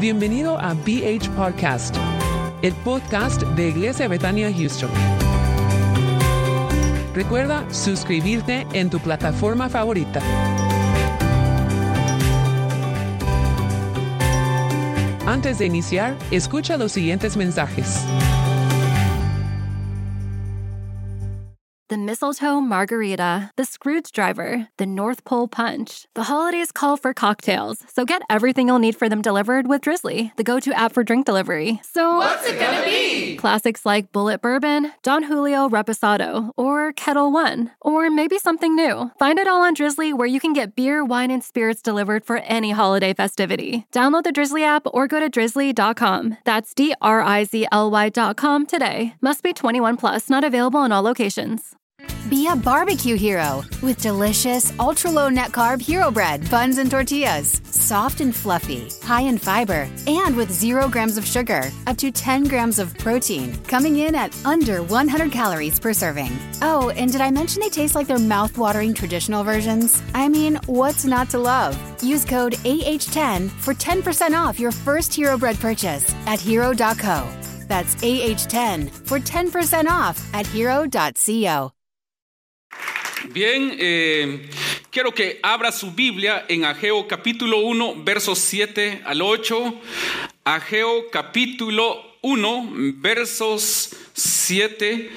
Bienvenido 0.00 0.56
a 0.60 0.74
BH 0.74 1.28
Podcast, 1.34 1.96
el 2.62 2.72
podcast 2.84 3.42
de 3.42 3.70
Iglesia 3.70 4.06
Betania 4.06 4.48
Houston. 4.52 4.90
Recuerda 7.14 7.66
suscribirte 7.74 8.64
en 8.74 8.90
tu 8.90 9.00
plataforma 9.00 9.68
favorita. 9.68 10.20
Antes 15.26 15.58
de 15.58 15.66
iniciar, 15.66 16.16
escucha 16.30 16.76
los 16.76 16.92
siguientes 16.92 17.36
mensajes. 17.36 18.04
The 21.90 21.96
mistletoe 21.96 22.60
margarita, 22.60 23.50
the 23.56 23.64
Scrooge 23.64 24.12
driver, 24.12 24.68
the 24.76 24.84
North 24.84 25.24
Pole 25.24 25.48
punch. 25.48 26.04
The 26.14 26.24
holidays 26.24 26.70
call 26.70 26.98
for 26.98 27.14
cocktails, 27.14 27.82
so 27.88 28.04
get 28.04 28.20
everything 28.28 28.68
you'll 28.68 28.78
need 28.78 28.94
for 28.94 29.08
them 29.08 29.22
delivered 29.22 29.66
with 29.66 29.80
Drizzly, 29.80 30.34
the 30.36 30.44
go 30.44 30.60
to 30.60 30.78
app 30.78 30.92
for 30.92 31.02
drink 31.02 31.24
delivery. 31.24 31.80
So, 31.82 32.18
What's 32.18 32.46
it 32.46 32.60
gonna 32.60 32.84
be? 32.84 33.36
Classics 33.36 33.86
like 33.86 34.12
Bullet 34.12 34.42
Bourbon, 34.42 34.92
Don 35.02 35.22
Julio 35.22 35.66
Reposado, 35.70 36.50
or 36.58 36.92
Kettle 36.92 37.32
One, 37.32 37.70
or 37.80 38.10
maybe 38.10 38.36
something 38.38 38.76
new. 38.76 39.10
Find 39.18 39.38
it 39.38 39.48
all 39.48 39.62
on 39.62 39.72
Drizzly 39.72 40.12
where 40.12 40.26
you 40.26 40.40
can 40.40 40.52
get 40.52 40.76
beer, 40.76 41.02
wine, 41.02 41.30
and 41.30 41.42
spirits 41.42 41.80
delivered 41.80 42.22
for 42.22 42.36
any 42.38 42.72
holiday 42.72 43.14
festivity. 43.14 43.86
Download 43.92 44.24
the 44.24 44.32
Drizzly 44.32 44.62
app 44.62 44.82
or 44.92 45.06
go 45.06 45.20
to 45.20 45.30
drizzly.com. 45.30 46.36
That's 46.44 46.74
D 46.74 46.94
R 47.00 47.22
I 47.22 47.44
Z 47.44 47.66
L 47.72 47.90
Y.com 47.90 48.66
today. 48.66 49.14
Must 49.22 49.42
be 49.42 49.54
21 49.54 49.96
plus, 49.96 50.28
not 50.28 50.44
available 50.44 50.84
in 50.84 50.92
all 50.92 51.00
locations. 51.02 51.77
Be 52.28 52.46
a 52.46 52.54
barbecue 52.54 53.16
hero 53.16 53.64
with 53.82 54.02
delicious, 54.02 54.72
ultra 54.78 55.10
low 55.10 55.30
net 55.30 55.50
carb 55.50 55.80
hero 55.80 56.10
bread, 56.10 56.50
buns, 56.50 56.76
and 56.76 56.90
tortillas. 56.90 57.62
Soft 57.64 58.20
and 58.20 58.36
fluffy, 58.36 58.90
high 59.02 59.22
in 59.22 59.38
fiber, 59.38 59.88
and 60.06 60.36
with 60.36 60.52
zero 60.52 60.88
grams 60.88 61.16
of 61.16 61.24
sugar, 61.24 61.70
up 61.86 61.96
to 61.96 62.10
10 62.10 62.44
grams 62.44 62.78
of 62.78 62.96
protein, 62.98 63.56
coming 63.64 64.00
in 64.00 64.14
at 64.14 64.36
under 64.44 64.82
100 64.82 65.32
calories 65.32 65.80
per 65.80 65.94
serving. 65.94 66.38
Oh, 66.60 66.90
and 66.96 67.10
did 67.10 67.22
I 67.22 67.30
mention 67.30 67.62
they 67.62 67.70
taste 67.70 67.94
like 67.94 68.06
their 68.06 68.18
mouth-watering 68.18 68.92
traditional 68.92 69.42
versions? 69.42 70.02
I 70.14 70.28
mean, 70.28 70.56
what's 70.66 71.06
not 71.06 71.30
to 71.30 71.38
love? 71.38 71.76
Use 72.02 72.26
code 72.26 72.54
AH10 72.64 73.48
for 73.48 73.72
10% 73.72 74.32
off 74.32 74.60
your 74.60 74.72
first 74.72 75.14
hero 75.14 75.38
bread 75.38 75.58
purchase 75.58 76.14
at 76.26 76.40
hero.co. 76.40 77.26
That's 77.68 77.94
AH10 77.96 78.90
for 79.06 79.18
10% 79.18 79.86
off 79.86 80.22
at 80.34 80.46
hero.co. 80.46 81.72
Bien, 83.32 83.76
eh, 83.78 84.48
quiero 84.90 85.12
que 85.12 85.38
abra 85.42 85.70
su 85.70 85.92
Biblia 85.92 86.46
en 86.48 86.64
Ageo 86.64 87.06
capítulo 87.06 87.58
1, 87.58 88.02
versos 88.02 88.38
7 88.38 89.02
al 89.04 89.20
8. 89.20 89.74
Ageo 90.44 91.10
capítulo 91.10 92.16
1, 92.22 92.68
versos 92.94 93.90
7 94.18 95.10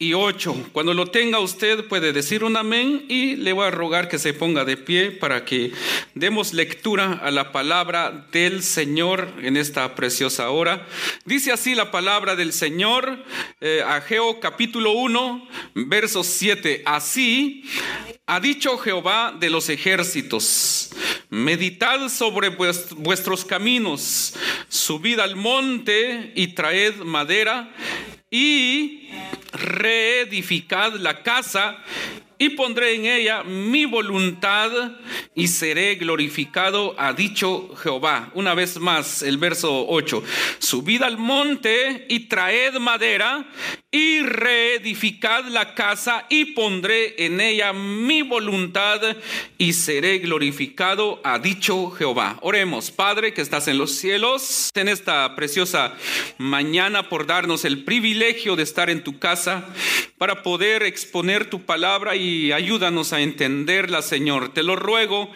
y 0.00 0.14
8. 0.14 0.70
Cuando 0.72 0.94
lo 0.94 1.06
tenga 1.06 1.40
usted 1.40 1.86
puede 1.86 2.12
decir 2.12 2.44
un 2.44 2.56
amén 2.56 3.04
y 3.08 3.36
le 3.36 3.52
voy 3.52 3.66
a 3.66 3.70
rogar 3.70 4.08
que 4.08 4.18
se 4.18 4.32
ponga 4.32 4.64
de 4.64 4.76
pie 4.76 5.10
para 5.10 5.44
que 5.44 5.72
demos 6.14 6.52
lectura 6.52 7.14
a 7.14 7.30
la 7.30 7.50
palabra 7.50 8.28
del 8.30 8.62
Señor 8.62 9.32
en 9.42 9.56
esta 9.56 9.94
preciosa 9.94 10.50
hora. 10.50 10.86
Dice 11.24 11.50
así 11.52 11.74
la 11.74 11.90
palabra 11.90 12.36
del 12.36 12.52
Señor, 12.52 13.24
eh, 13.60 13.82
Ageo 13.84 14.38
capítulo 14.38 14.92
1, 14.92 15.48
versos 15.74 16.26
7. 16.28 16.82
Así 16.84 17.64
ha 18.26 18.38
dicho 18.38 18.78
Jehová 18.78 19.36
de 19.38 19.50
los 19.50 19.68
ejércitos, 19.68 20.90
meditad 21.28 22.08
sobre 22.08 22.50
vuestros 22.50 23.44
caminos, 23.44 24.34
subid 24.68 25.18
al 25.18 25.34
monte 25.34 26.32
y 26.36 26.48
traed 26.48 26.96
madera 26.98 27.74
y 28.30 29.08
reedificad 29.52 30.94
la 30.94 31.22
casa 31.22 31.78
y 32.38 32.50
pondré 32.50 32.94
en 32.94 33.06
ella 33.06 33.42
mi 33.42 33.84
voluntad 33.84 34.70
y 35.34 35.48
seré 35.48 35.96
glorificado, 35.96 36.94
ha 36.96 37.12
dicho 37.12 37.74
Jehová. 37.76 38.30
Una 38.34 38.54
vez 38.54 38.78
más, 38.78 39.22
el 39.22 39.38
verso 39.38 39.86
8. 39.88 40.22
Subid 40.58 41.02
al 41.02 41.18
monte 41.18 42.06
y 42.08 42.20
traed 42.20 42.74
madera 42.78 43.48
y 43.90 44.20
reedificad 44.20 45.46
la 45.46 45.74
casa 45.74 46.26
y 46.28 46.46
pondré 46.46 47.24
en 47.24 47.40
ella 47.40 47.72
mi 47.72 48.20
voluntad 48.20 49.00
y 49.56 49.72
seré 49.72 50.18
glorificado, 50.18 51.22
ha 51.24 51.38
dicho 51.38 51.90
Jehová. 51.92 52.38
Oremos, 52.42 52.90
Padre 52.90 53.32
que 53.32 53.40
estás 53.40 53.66
en 53.66 53.78
los 53.78 53.92
cielos, 53.92 54.70
en 54.74 54.88
esta 54.88 55.34
preciosa 55.34 55.94
mañana 56.36 57.08
por 57.08 57.26
darnos 57.26 57.64
el 57.64 57.84
privilegio 57.84 58.56
de 58.56 58.64
estar 58.64 58.90
en 58.90 59.02
tu 59.02 59.18
casa 59.18 59.66
para 60.18 60.42
poder 60.42 60.82
exponer 60.82 61.48
tu 61.48 61.62
palabra 61.62 62.14
y 62.14 62.52
ayúdanos 62.52 63.14
a 63.14 63.20
entenderla, 63.20 64.02
Señor. 64.02 64.52
Te 64.52 64.64
lo 64.64 64.76
ruego 64.76 65.30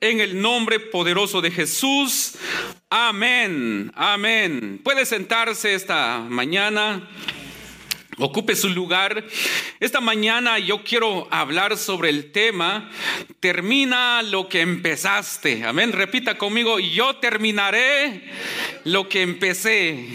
en 0.00 0.20
el 0.20 0.40
nombre 0.40 0.78
poderoso 0.78 1.40
de 1.40 1.50
Jesús. 1.50 2.34
Amén, 2.88 3.90
amén. 3.96 4.80
Puede 4.84 5.06
sentarse 5.06 5.74
esta 5.74 6.24
mañana. 6.28 7.08
Ocupe 8.18 8.56
su 8.56 8.70
lugar. 8.70 9.26
Esta 9.78 10.00
mañana 10.00 10.58
yo 10.58 10.82
quiero 10.82 11.28
hablar 11.30 11.76
sobre 11.76 12.08
el 12.08 12.32
tema, 12.32 12.90
termina 13.40 14.22
lo 14.22 14.48
que 14.48 14.62
empezaste. 14.62 15.64
Amén. 15.64 15.92
Repita 15.92 16.38
conmigo, 16.38 16.78
yo 16.78 17.16
terminaré 17.16 18.32
lo 18.84 19.08
que 19.08 19.20
empecé. 19.20 20.08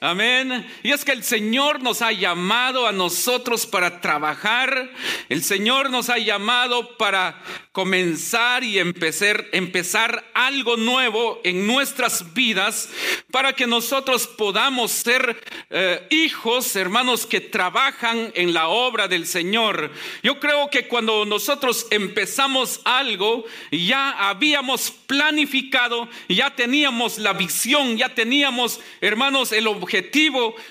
Amén. 0.00 0.64
Y 0.84 0.92
es 0.92 1.04
que 1.04 1.10
el 1.10 1.24
Señor 1.24 1.82
nos 1.82 2.02
ha 2.02 2.12
llamado 2.12 2.86
a 2.86 2.92
nosotros 2.92 3.66
para 3.66 4.00
trabajar. 4.00 4.92
El 5.28 5.42
Señor 5.42 5.90
nos 5.90 6.08
ha 6.08 6.18
llamado 6.18 6.96
para 6.96 7.42
comenzar 7.72 8.62
y 8.62 8.78
empezar, 8.78 9.46
empezar 9.50 10.24
algo 10.34 10.76
nuevo 10.76 11.40
en 11.42 11.66
nuestras 11.66 12.32
vidas 12.32 12.90
para 13.32 13.52
que 13.54 13.66
nosotros 13.66 14.28
podamos 14.28 14.92
ser 14.92 15.40
eh, 15.70 16.06
hijos, 16.10 16.76
hermanos, 16.76 17.26
que 17.26 17.40
trabajan 17.40 18.32
en 18.36 18.54
la 18.54 18.68
obra 18.68 19.08
del 19.08 19.26
Señor. 19.26 19.90
Yo 20.22 20.38
creo 20.38 20.70
que 20.70 20.86
cuando 20.86 21.24
nosotros 21.24 21.88
empezamos 21.90 22.80
algo, 22.84 23.44
ya 23.72 24.28
habíamos 24.28 24.92
planificado, 24.92 26.08
ya 26.28 26.54
teníamos 26.54 27.18
la 27.18 27.32
visión, 27.32 27.96
ya 27.96 28.14
teníamos, 28.14 28.80
hermanos, 29.00 29.50
el 29.52 29.66
objetivo, 29.66 29.87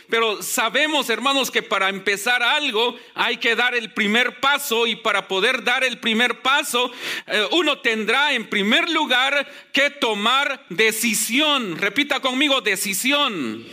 pero 0.09 0.41
sabemos, 0.41 1.09
hermanos, 1.09 1.51
que 1.51 1.63
para 1.63 1.89
empezar 1.89 2.43
algo 2.43 2.95
hay 3.15 3.37
que 3.37 3.55
dar 3.55 3.75
el 3.75 3.93
primer 3.93 4.39
paso 4.39 4.87
y 4.87 4.95
para 4.95 5.27
poder 5.27 5.63
dar 5.63 5.83
el 5.83 5.99
primer 5.99 6.41
paso, 6.41 6.91
eh, 7.27 7.47
uno 7.51 7.79
tendrá 7.79 8.33
en 8.33 8.49
primer 8.49 8.89
lugar 8.89 9.47
que 9.73 9.89
tomar 9.89 10.65
decisión. 10.69 11.77
Repita 11.77 12.19
conmigo, 12.19 12.61
decisión. 12.61 13.65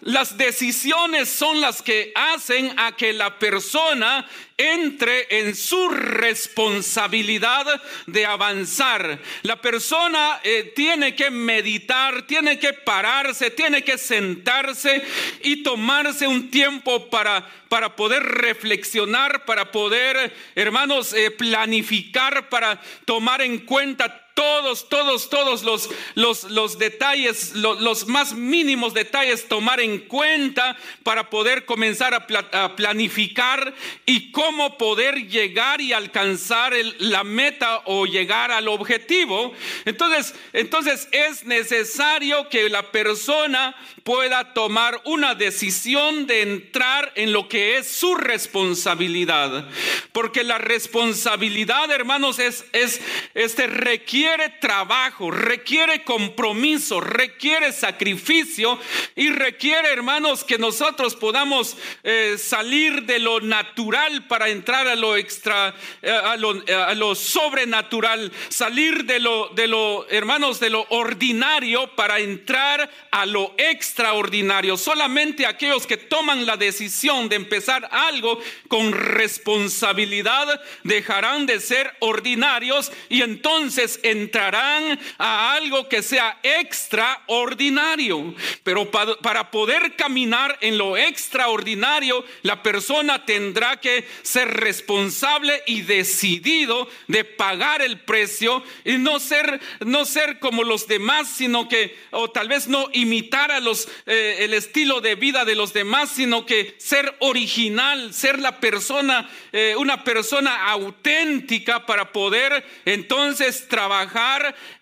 Las 0.00 0.36
decisiones 0.36 1.28
son 1.28 1.60
las 1.60 1.82
que 1.82 2.12
hacen 2.14 2.72
a 2.78 2.92
que 2.96 3.12
la 3.12 3.38
persona 3.38 4.26
entre 4.62 5.26
en 5.40 5.56
su 5.56 5.88
responsabilidad 5.88 7.66
de 8.06 8.24
avanzar. 8.26 9.18
La 9.42 9.60
persona 9.60 10.40
eh, 10.44 10.72
tiene 10.76 11.16
que 11.16 11.30
meditar, 11.30 12.22
tiene 12.26 12.58
que 12.58 12.72
pararse, 12.72 13.50
tiene 13.50 13.82
que 13.82 13.98
sentarse 13.98 15.02
y 15.42 15.62
tomarse 15.62 16.26
un 16.26 16.50
tiempo 16.50 17.10
para, 17.10 17.48
para 17.68 17.96
poder 17.96 18.22
reflexionar, 18.22 19.44
para 19.44 19.72
poder, 19.72 20.32
hermanos, 20.54 21.12
eh, 21.12 21.30
planificar, 21.30 22.48
para 22.48 22.80
tomar 23.04 23.42
en 23.42 23.58
cuenta 23.58 24.21
todos, 24.34 24.88
todos, 24.88 25.28
todos 25.28 25.62
los, 25.62 25.90
los, 26.14 26.44
los 26.44 26.78
detalles, 26.78 27.52
los, 27.54 28.06
más 28.06 28.32
mínimos 28.32 28.94
detalles 28.94 29.46
tomar 29.46 29.80
en 29.80 29.98
cuenta 29.98 30.76
para 31.02 31.28
poder 31.28 31.64
comenzar 31.64 32.14
a, 32.14 32.76
planificar 32.76 33.74
y 34.06 34.30
cómo 34.30 34.78
poder 34.78 35.28
llegar 35.28 35.80
y 35.80 35.92
alcanzar 35.92 36.72
la 36.98 37.24
meta 37.24 37.82
o 37.84 38.06
llegar 38.06 38.50
al 38.50 38.68
objetivo. 38.68 39.52
Entonces, 39.84 40.34
entonces 40.52 41.08
es 41.12 41.44
necesario 41.44 42.48
que 42.48 42.68
la 42.70 42.90
persona 42.90 43.76
pueda 44.02 44.54
tomar 44.54 45.00
una 45.04 45.34
decisión 45.34 46.26
de 46.26 46.42
entrar 46.42 47.12
en 47.16 47.32
lo 47.32 47.48
que 47.48 47.76
es 47.76 47.88
su 47.88 48.14
responsabilidad. 48.14 49.68
Porque 50.12 50.42
la 50.42 50.58
responsabilidad, 50.58 51.90
hermanos, 51.90 52.38
es, 52.38 52.64
es 52.72 53.00
este 53.34 53.66
requiere 53.66 54.21
requiere 54.22 54.50
trabajo, 54.60 55.32
requiere 55.32 56.04
compromiso, 56.04 57.00
requiere 57.00 57.72
sacrificio 57.72 58.78
y 59.16 59.30
requiere, 59.30 59.92
hermanos, 59.92 60.44
que 60.44 60.58
nosotros 60.58 61.16
podamos 61.16 61.76
eh, 62.04 62.36
salir 62.38 63.02
de 63.02 63.18
lo 63.18 63.40
natural 63.40 64.28
para 64.28 64.48
entrar 64.48 64.86
a 64.86 64.94
lo 64.94 65.16
extra, 65.16 65.74
eh, 66.02 66.10
a, 66.10 66.36
lo, 66.36 66.62
a, 66.72 66.94
lo, 66.94 67.16
sobrenatural, 67.16 68.30
salir 68.48 69.06
de 69.06 69.18
lo, 69.18 69.48
de 69.48 69.66
lo, 69.66 70.06
hermanos, 70.08 70.60
de 70.60 70.70
lo 70.70 70.86
ordinario 70.90 71.88
para 71.96 72.20
entrar 72.20 72.88
a 73.10 73.26
lo 73.26 73.56
extraordinario. 73.58 74.76
Solamente 74.76 75.46
aquellos 75.46 75.84
que 75.84 75.96
toman 75.96 76.46
la 76.46 76.56
decisión 76.56 77.28
de 77.28 77.34
empezar 77.34 77.88
algo 77.90 78.38
con 78.68 78.92
responsabilidad 78.92 80.62
dejarán 80.84 81.46
de 81.46 81.58
ser 81.58 81.92
ordinarios 81.98 82.92
y 83.08 83.22
entonces 83.22 83.98
entrarán 84.12 84.98
a 85.18 85.54
algo 85.54 85.88
que 85.88 86.02
sea 86.02 86.38
extraordinario. 86.42 88.34
Pero 88.62 88.90
para, 88.90 89.50
poder 89.50 89.96
caminar 89.96 90.56
en 90.60 90.78
lo 90.78 90.96
extraordinario, 90.96 92.24
la 92.42 92.62
persona 92.62 93.24
tendrá 93.24 93.78
que 93.78 94.06
ser 94.22 94.48
responsable 94.48 95.62
y 95.66 95.82
decidido 95.82 96.88
de 97.08 97.24
pagar 97.24 97.82
el 97.82 98.00
precio 98.00 98.62
y 98.84 98.98
no 98.98 99.18
ser, 99.20 99.60
no 99.80 100.04
ser 100.04 100.38
como 100.38 100.64
los 100.64 100.86
demás, 100.86 101.28
sino 101.28 101.68
que, 101.68 101.98
o 102.10 102.30
tal 102.30 102.48
vez 102.48 102.68
no 102.68 102.88
imitar 102.92 103.50
a 103.50 103.60
los, 103.60 103.88
eh, 104.06 104.36
el 104.40 104.54
estilo 104.54 105.00
de 105.00 105.14
vida 105.14 105.44
de 105.44 105.54
los 105.54 105.72
demás, 105.72 106.10
sino 106.14 106.46
que 106.46 106.74
ser 106.78 107.14
original, 107.20 108.14
ser 108.14 108.38
la 108.38 108.60
persona, 108.60 109.28
eh, 109.52 109.74
una 109.76 110.04
persona 110.04 110.70
auténtica 110.70 111.86
para 111.86 112.12
poder 112.12 112.64
entonces 112.84 113.68
trabajar 113.68 114.01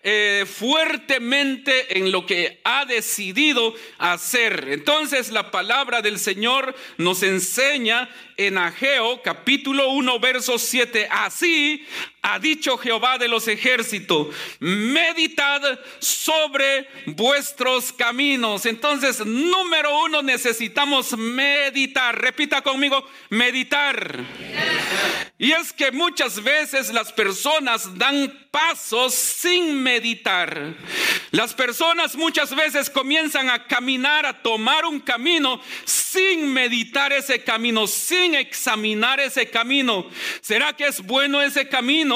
eh, 0.03 0.45
fuertemente 0.47 1.97
en 1.97 2.11
lo 2.11 2.25
que 2.25 2.61
ha 2.63 2.85
decidido 2.85 3.73
hacer. 3.97 4.67
Entonces 4.69 5.31
la 5.31 5.51
palabra 5.51 6.01
del 6.01 6.19
Señor 6.19 6.75
nos 6.97 7.23
enseña 7.23 8.09
en 8.37 8.57
Ageo 8.57 9.21
capítulo 9.21 9.89
1 9.91 10.19
verso 10.19 10.57
7, 10.57 11.07
así 11.11 11.85
ha 12.23 12.37
dicho 12.37 12.77
Jehová 12.77 13.17
de 13.17 13.27
los 13.27 13.47
ejércitos, 13.47 14.27
meditad 14.59 15.61
sobre 15.99 16.87
vuestros 17.07 17.91
caminos. 17.91 18.65
Entonces, 18.67 19.25
número 19.25 20.03
uno, 20.03 20.21
necesitamos 20.21 21.17
meditar. 21.17 22.19
Repita 22.19 22.61
conmigo, 22.61 23.03
meditar. 23.29 24.19
Y 25.39 25.51
es 25.51 25.73
que 25.73 25.91
muchas 25.91 26.43
veces 26.43 26.93
las 26.93 27.11
personas 27.11 27.97
dan 27.97 28.47
pasos 28.51 29.15
sin 29.15 29.81
meditar. 29.81 30.75
Las 31.31 31.53
personas 31.53 32.15
muchas 32.15 32.53
veces 32.53 32.89
comienzan 32.89 33.49
a 33.49 33.65
caminar, 33.65 34.25
a 34.25 34.43
tomar 34.43 34.85
un 34.85 34.99
camino 34.99 35.59
sin 35.85 36.53
meditar 36.53 37.13
ese 37.13 37.43
camino, 37.43 37.87
sin 37.87 38.35
examinar 38.35 39.19
ese 39.19 39.49
camino. 39.49 40.05
¿Será 40.41 40.73
que 40.73 40.85
es 40.85 41.01
bueno 41.01 41.41
ese 41.41 41.67
camino 41.69 42.10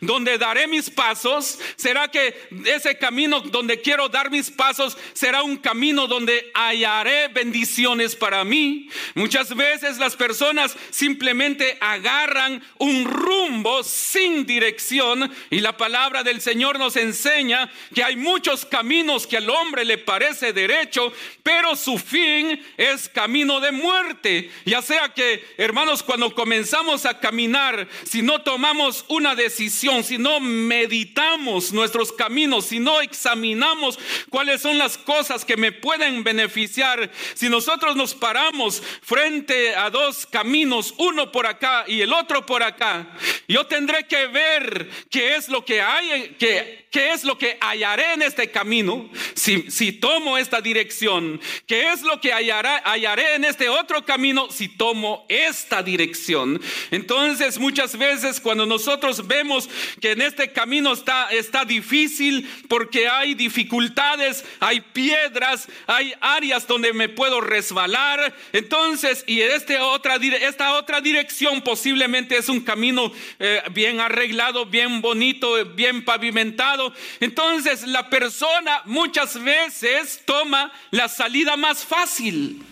donde 0.00 0.38
daré 0.38 0.66
mis 0.66 0.90
pasos? 0.90 1.58
¿Será 1.76 2.08
que 2.08 2.48
ese 2.64 2.98
camino 2.98 3.40
donde 3.40 3.80
quiero 3.80 4.08
dar 4.08 4.30
mis 4.30 4.50
pasos 4.50 4.96
será 5.12 5.42
un 5.42 5.56
camino 5.56 6.06
donde 6.06 6.50
hallaré 6.54 7.28
bendiciones 7.28 8.14
para 8.16 8.44
mí? 8.44 8.88
Muchas 9.14 9.54
veces 9.54 9.98
las 9.98 10.16
personas 10.16 10.76
simplemente 10.90 11.78
agarran 11.80 12.62
un 12.78 13.04
rumbo 13.04 13.82
sin 13.82 14.46
dirección 14.46 15.32
y 15.50 15.60
la 15.60 15.76
palabra 15.76 16.22
del 16.22 16.40
Señor 16.40 16.78
nos 16.78 16.96
enseña 16.96 17.70
que 17.94 18.04
hay 18.04 18.16
muchos 18.16 18.64
caminos 18.64 19.26
que 19.26 19.36
al 19.36 19.50
hombre 19.50 19.84
le 19.84 19.98
parece 19.98 20.52
derecho, 20.52 21.12
pero 21.42 21.76
su 21.76 21.98
fin 21.98 22.64
es 22.76 23.08
camino 23.08 23.60
de 23.60 23.72
muerte. 23.72 24.50
Ya 24.64 24.82
sea 24.82 25.12
que, 25.14 25.44
hermanos, 25.56 26.02
cuando 26.02 26.34
comenzamos 26.34 27.06
a 27.06 27.18
caminar, 27.18 27.88
si 28.04 28.22
no 28.22 28.42
tomamos 28.42 29.04
una 29.08 29.34
decisión, 29.42 30.04
si 30.04 30.18
no 30.18 30.40
meditamos 30.40 31.72
nuestros 31.72 32.12
caminos, 32.12 32.66
si 32.66 32.78
no 32.78 33.00
examinamos 33.00 33.98
cuáles 34.28 34.60
son 34.60 34.78
las 34.78 34.98
cosas 34.98 35.44
que 35.44 35.56
me 35.56 35.72
pueden 35.72 36.22
beneficiar, 36.22 37.10
si 37.34 37.48
nosotros 37.48 37.96
nos 37.96 38.14
paramos 38.14 38.82
frente 39.02 39.74
a 39.74 39.90
dos 39.90 40.26
caminos, 40.26 40.94
uno 40.98 41.32
por 41.32 41.46
acá 41.46 41.84
y 41.86 42.00
el 42.00 42.12
otro 42.12 42.44
por 42.46 42.62
acá, 42.62 43.16
yo 43.48 43.66
tendré 43.66 44.06
que 44.06 44.26
ver 44.26 44.88
qué 45.10 45.36
es 45.36 45.48
lo 45.48 45.64
que 45.64 45.80
hay, 45.80 46.36
qué, 46.38 46.86
qué 46.90 47.12
es 47.12 47.24
lo 47.24 47.38
que 47.38 47.56
hallaré 47.60 48.14
en 48.14 48.22
este 48.22 48.50
camino, 48.50 49.08
si, 49.34 49.70
si 49.70 49.92
tomo 49.92 50.36
esta 50.38 50.60
dirección, 50.60 51.40
qué 51.66 51.92
es 51.92 52.02
lo 52.02 52.20
que 52.20 52.32
hallará, 52.32 52.82
hallaré 52.84 53.34
en 53.34 53.44
este 53.44 53.68
otro 53.68 54.04
camino, 54.04 54.50
si 54.50 54.68
tomo 54.68 55.26
esta 55.28 55.82
dirección. 55.82 56.60
Entonces, 56.90 57.58
muchas 57.58 57.96
veces 57.96 58.40
cuando 58.40 58.66
nosotros 58.66 59.26
vemos 59.30 59.70
que 60.00 60.10
en 60.10 60.20
este 60.20 60.52
camino 60.52 60.92
está, 60.92 61.30
está 61.30 61.64
difícil 61.64 62.46
porque 62.68 63.08
hay 63.08 63.34
dificultades, 63.34 64.44
hay 64.58 64.80
piedras, 64.80 65.68
hay 65.86 66.12
áreas 66.20 66.66
donde 66.66 66.92
me 66.92 67.08
puedo 67.08 67.40
resbalar, 67.40 68.34
entonces, 68.52 69.24
y 69.26 69.40
este 69.40 69.78
otra, 69.78 70.16
esta 70.16 70.74
otra 70.74 71.00
dirección 71.00 71.62
posiblemente 71.62 72.36
es 72.36 72.48
un 72.48 72.60
camino 72.60 73.12
eh, 73.38 73.62
bien 73.72 74.00
arreglado, 74.00 74.66
bien 74.66 75.00
bonito, 75.00 75.64
bien 75.74 76.04
pavimentado. 76.04 76.92
Entonces 77.20 77.86
la 77.86 78.10
persona 78.10 78.82
muchas 78.84 79.42
veces 79.42 80.22
toma 80.24 80.72
la 80.90 81.08
salida 81.08 81.56
más 81.56 81.84
fácil. 81.84 82.62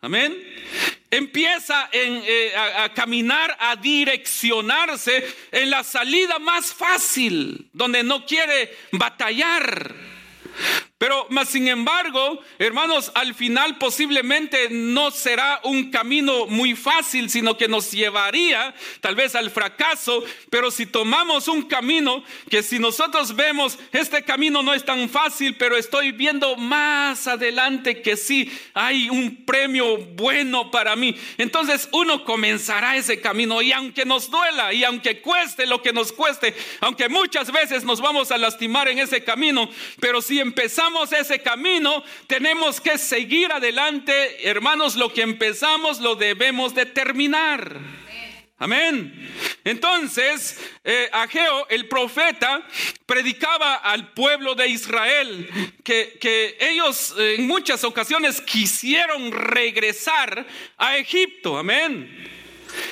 Amén. 0.00 0.36
Empieza 1.14 1.88
eh, 1.92 2.52
a, 2.56 2.84
a 2.84 2.94
caminar, 2.94 3.56
a 3.60 3.76
direccionarse 3.76 5.24
en 5.52 5.70
la 5.70 5.84
salida 5.84 6.38
más 6.38 6.72
fácil, 6.72 7.68
donde 7.72 8.02
no 8.02 8.26
quiere 8.26 8.76
batallar. 8.92 9.94
Pero, 10.96 11.26
más 11.30 11.48
sin 11.48 11.66
embargo, 11.66 12.38
hermanos, 12.56 13.10
al 13.16 13.34
final 13.34 13.78
posiblemente 13.78 14.68
no 14.70 15.10
será 15.10 15.60
un 15.64 15.90
camino 15.90 16.46
muy 16.46 16.76
fácil, 16.76 17.28
sino 17.30 17.56
que 17.56 17.66
nos 17.66 17.90
llevaría 17.90 18.72
tal 19.00 19.16
vez 19.16 19.34
al 19.34 19.50
fracaso. 19.50 20.22
Pero 20.50 20.70
si 20.70 20.86
tomamos 20.86 21.48
un 21.48 21.62
camino 21.62 22.22
que 22.48 22.62
si 22.62 22.78
nosotros 22.78 23.34
vemos, 23.34 23.76
este 23.90 24.22
camino 24.22 24.62
no 24.62 24.72
es 24.72 24.84
tan 24.84 25.08
fácil, 25.08 25.56
pero 25.56 25.76
estoy 25.76 26.12
viendo 26.12 26.54
más 26.56 27.26
adelante 27.26 28.00
que 28.00 28.16
sí 28.16 28.52
hay 28.72 29.10
un 29.10 29.44
premio 29.44 29.96
bueno 29.96 30.70
para 30.70 30.94
mí. 30.94 31.16
Entonces 31.38 31.88
uno 31.90 32.24
comenzará 32.24 32.96
ese 32.96 33.20
camino 33.20 33.60
y 33.62 33.72
aunque 33.72 34.04
nos 34.04 34.30
duela 34.30 34.72
y 34.72 34.84
aunque 34.84 35.20
cueste 35.20 35.66
lo 35.66 35.82
que 35.82 35.92
nos 35.92 36.12
cueste, 36.12 36.54
aunque 36.80 37.08
muchas 37.08 37.50
veces 37.50 37.82
nos 37.82 38.00
vamos 38.00 38.30
a 38.30 38.38
lastimar 38.38 38.86
en 38.88 39.00
ese 39.00 39.24
camino, 39.24 39.68
pero 39.98 40.22
si 40.22 40.38
empezamos 40.38 40.83
ese 41.12 41.40
camino, 41.40 42.02
tenemos 42.26 42.80
que 42.80 42.98
seguir 42.98 43.52
adelante. 43.52 44.48
Hermanos, 44.48 44.96
lo 44.96 45.12
que 45.12 45.22
empezamos 45.22 46.00
lo 46.00 46.14
debemos 46.14 46.74
de 46.74 46.86
terminar. 46.86 47.80
Amén. 48.58 49.34
Entonces, 49.64 50.60
eh, 50.84 51.08
Ageo, 51.12 51.68
el 51.68 51.88
profeta, 51.88 52.66
predicaba 53.04 53.74
al 53.76 54.12
pueblo 54.12 54.54
de 54.54 54.68
Israel 54.68 55.50
que, 55.82 56.16
que 56.20 56.56
ellos 56.60 57.14
en 57.18 57.46
muchas 57.46 57.82
ocasiones 57.82 58.40
quisieron 58.40 59.32
regresar 59.32 60.46
a 60.78 60.96
Egipto. 60.96 61.58
Amén. 61.58 62.43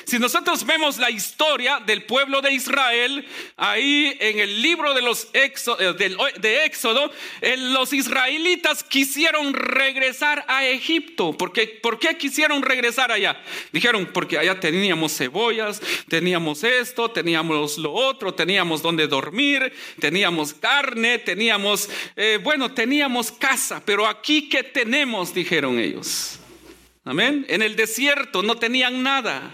Si 0.05 0.19
nosotros 0.19 0.65
vemos 0.65 0.97
la 0.97 1.09
historia 1.09 1.79
del 1.85 2.03
pueblo 2.03 2.41
de 2.41 2.53
Israel, 2.53 3.25
ahí 3.57 4.15
en 4.19 4.39
el 4.39 4.61
libro 4.61 4.93
de 4.93 5.01
los 5.01 5.27
Éxodo, 5.33 5.93
de 5.93 6.65
Éxodo, 6.65 7.11
los 7.57 7.93
israelitas 7.93 8.83
quisieron 8.83 9.53
regresar 9.53 10.45
a 10.47 10.65
Egipto. 10.65 11.33
¿Por 11.33 11.51
qué? 11.51 11.67
¿Por 11.67 11.99
qué 11.99 12.17
quisieron 12.17 12.61
regresar 12.61 13.11
allá? 13.11 13.41
Dijeron, 13.71 14.09
porque 14.13 14.37
allá 14.37 14.59
teníamos 14.59 15.17
cebollas, 15.17 15.81
teníamos 16.07 16.63
esto, 16.63 17.09
teníamos 17.09 17.77
lo 17.77 17.91
otro, 17.91 18.33
teníamos 18.33 18.81
donde 18.81 19.07
dormir, 19.07 19.73
teníamos 19.99 20.53
carne, 20.53 21.19
teníamos, 21.19 21.89
eh, 22.15 22.39
bueno, 22.41 22.71
teníamos 22.71 23.31
casa, 23.31 23.81
pero 23.85 24.07
aquí 24.07 24.49
¿qué 24.49 24.63
tenemos? 24.63 25.33
Dijeron 25.33 25.79
ellos. 25.79 26.39
Amén. 27.05 27.45
En 27.49 27.61
el 27.61 27.75
desierto 27.75 28.41
no 28.43 28.55
tenían 28.55 29.03
nada. 29.03 29.51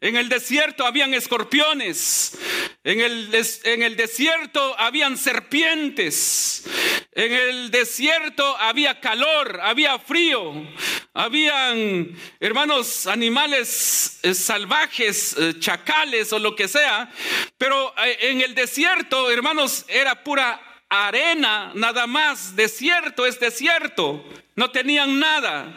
En 0.00 0.16
el 0.16 0.28
desierto 0.28 0.86
habían 0.86 1.12
escorpiones. 1.12 2.38
En 2.82 3.00
el, 3.00 3.34
en 3.64 3.82
el, 3.82 3.96
desierto 3.96 4.74
habían 4.78 5.18
serpientes. 5.18 6.64
En 7.12 7.32
el 7.32 7.70
desierto 7.70 8.56
había 8.58 9.00
calor, 9.00 9.60
había 9.62 9.98
frío. 9.98 10.66
habían, 11.12 12.16
hermanos, 12.40 13.06
animales 13.06 14.20
eh, 14.22 14.34
salvajes, 14.34 15.34
eh, 15.38 15.54
chacales 15.58 16.32
o 16.32 16.38
lo 16.38 16.54
que 16.54 16.68
sea, 16.68 17.10
pero 17.58 17.94
eh, 18.04 18.18
en 18.20 18.42
el 18.42 18.54
desierto, 18.54 19.30
hermanos, 19.30 19.84
era 19.88 20.22
pura 20.22 20.60
arena, 20.88 21.72
nada 21.74 22.06
más, 22.06 22.54
desierto 22.54 23.26
es 23.26 23.40
desierto, 23.40 24.24
no 24.54 24.70
tenían 24.70 25.18
nada. 25.18 25.74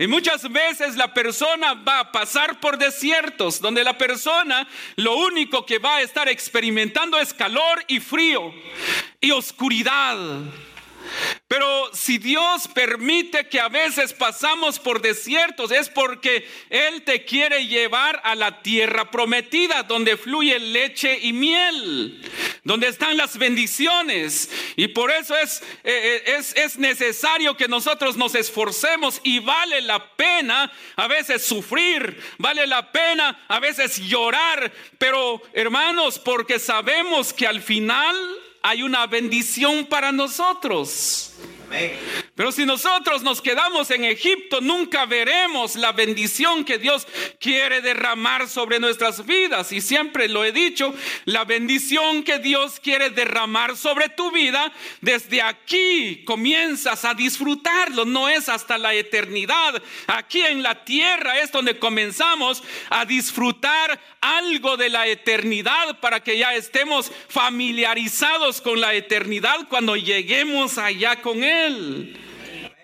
Y 0.00 0.06
muchas 0.06 0.50
veces 0.50 0.96
la 0.96 1.12
persona 1.12 1.74
va 1.74 2.00
a 2.00 2.10
pasar 2.10 2.58
por 2.58 2.78
desiertos 2.78 3.60
donde 3.60 3.84
la 3.84 3.98
persona 3.98 4.66
lo 4.96 5.14
único 5.18 5.66
que 5.66 5.78
va 5.78 5.96
a 5.96 6.00
estar 6.00 6.26
experimentando 6.26 7.18
es 7.18 7.34
calor 7.34 7.84
y 7.86 8.00
frío 8.00 8.50
y 9.20 9.30
oscuridad. 9.30 10.16
Pero 11.48 11.90
si 11.92 12.18
Dios 12.18 12.68
permite 12.68 13.48
que 13.48 13.58
a 13.58 13.68
veces 13.68 14.12
pasamos 14.12 14.78
por 14.78 15.02
desiertos 15.02 15.72
es 15.72 15.88
porque 15.88 16.48
Él 16.68 17.02
te 17.02 17.24
quiere 17.24 17.66
llevar 17.66 18.20
a 18.22 18.34
la 18.34 18.62
tierra 18.62 19.10
prometida 19.10 19.82
donde 19.82 20.16
fluye 20.16 20.58
leche 20.58 21.18
y 21.20 21.32
miel, 21.32 22.22
donde 22.62 22.88
están 22.88 23.16
las 23.16 23.36
bendiciones. 23.36 24.50
Y 24.76 24.88
por 24.88 25.10
eso 25.10 25.36
es, 25.36 25.60
eh, 25.82 26.22
eh, 26.24 26.36
es, 26.38 26.54
es 26.56 26.78
necesario 26.78 27.56
que 27.56 27.66
nosotros 27.66 28.16
nos 28.16 28.34
esforcemos 28.36 29.20
y 29.24 29.40
vale 29.40 29.80
la 29.80 30.14
pena 30.16 30.72
a 30.96 31.08
veces 31.08 31.44
sufrir, 31.44 32.22
vale 32.38 32.66
la 32.66 32.92
pena 32.92 33.44
a 33.48 33.58
veces 33.58 33.98
llorar. 33.98 34.72
Pero 34.98 35.42
hermanos, 35.52 36.18
porque 36.18 36.58
sabemos 36.58 37.32
que 37.32 37.46
al 37.46 37.60
final 37.60 38.16
hay 38.62 38.82
una 38.82 39.06
bendición 39.06 39.86
para 39.86 40.12
nosotros. 40.12 41.32
Pero 42.34 42.52
si 42.52 42.64
nosotros 42.66 43.22
nos 43.22 43.40
quedamos 43.40 43.90
en 43.90 44.04
Egipto, 44.04 44.60
nunca 44.60 45.06
veremos 45.06 45.76
la 45.76 45.92
bendición 45.92 46.64
que 46.64 46.78
Dios 46.78 47.06
quiere 47.38 47.80
derramar 47.80 48.48
sobre 48.48 48.80
nuestras 48.80 49.24
vidas. 49.24 49.70
Y 49.72 49.80
siempre 49.80 50.28
lo 50.28 50.44
he 50.44 50.52
dicho, 50.52 50.92
la 51.26 51.44
bendición 51.44 52.22
que 52.22 52.38
Dios 52.38 52.80
quiere 52.80 53.10
derramar 53.10 53.76
sobre 53.76 54.08
tu 54.08 54.30
vida, 54.30 54.72
desde 55.00 55.42
aquí 55.42 56.24
comienzas 56.24 57.04
a 57.04 57.14
disfrutarlo. 57.14 58.04
No 58.04 58.28
es 58.28 58.48
hasta 58.48 58.78
la 58.78 58.94
eternidad. 58.94 59.80
Aquí 60.06 60.40
en 60.40 60.62
la 60.62 60.84
tierra 60.84 61.40
es 61.40 61.52
donde 61.52 61.78
comenzamos 61.78 62.62
a 62.88 63.04
disfrutar 63.04 64.00
algo 64.20 64.76
de 64.76 64.88
la 64.88 65.06
eternidad 65.06 66.00
para 66.00 66.22
que 66.22 66.36
ya 66.36 66.54
estemos 66.54 67.12
familiarizados 67.28 68.60
con 68.60 68.80
la 68.80 68.94
eternidad 68.94 69.68
cuando 69.68 69.96
lleguemos 69.96 70.76
allá 70.76 71.22
con 71.22 71.42
Él 71.42 71.59
él. 71.66 72.16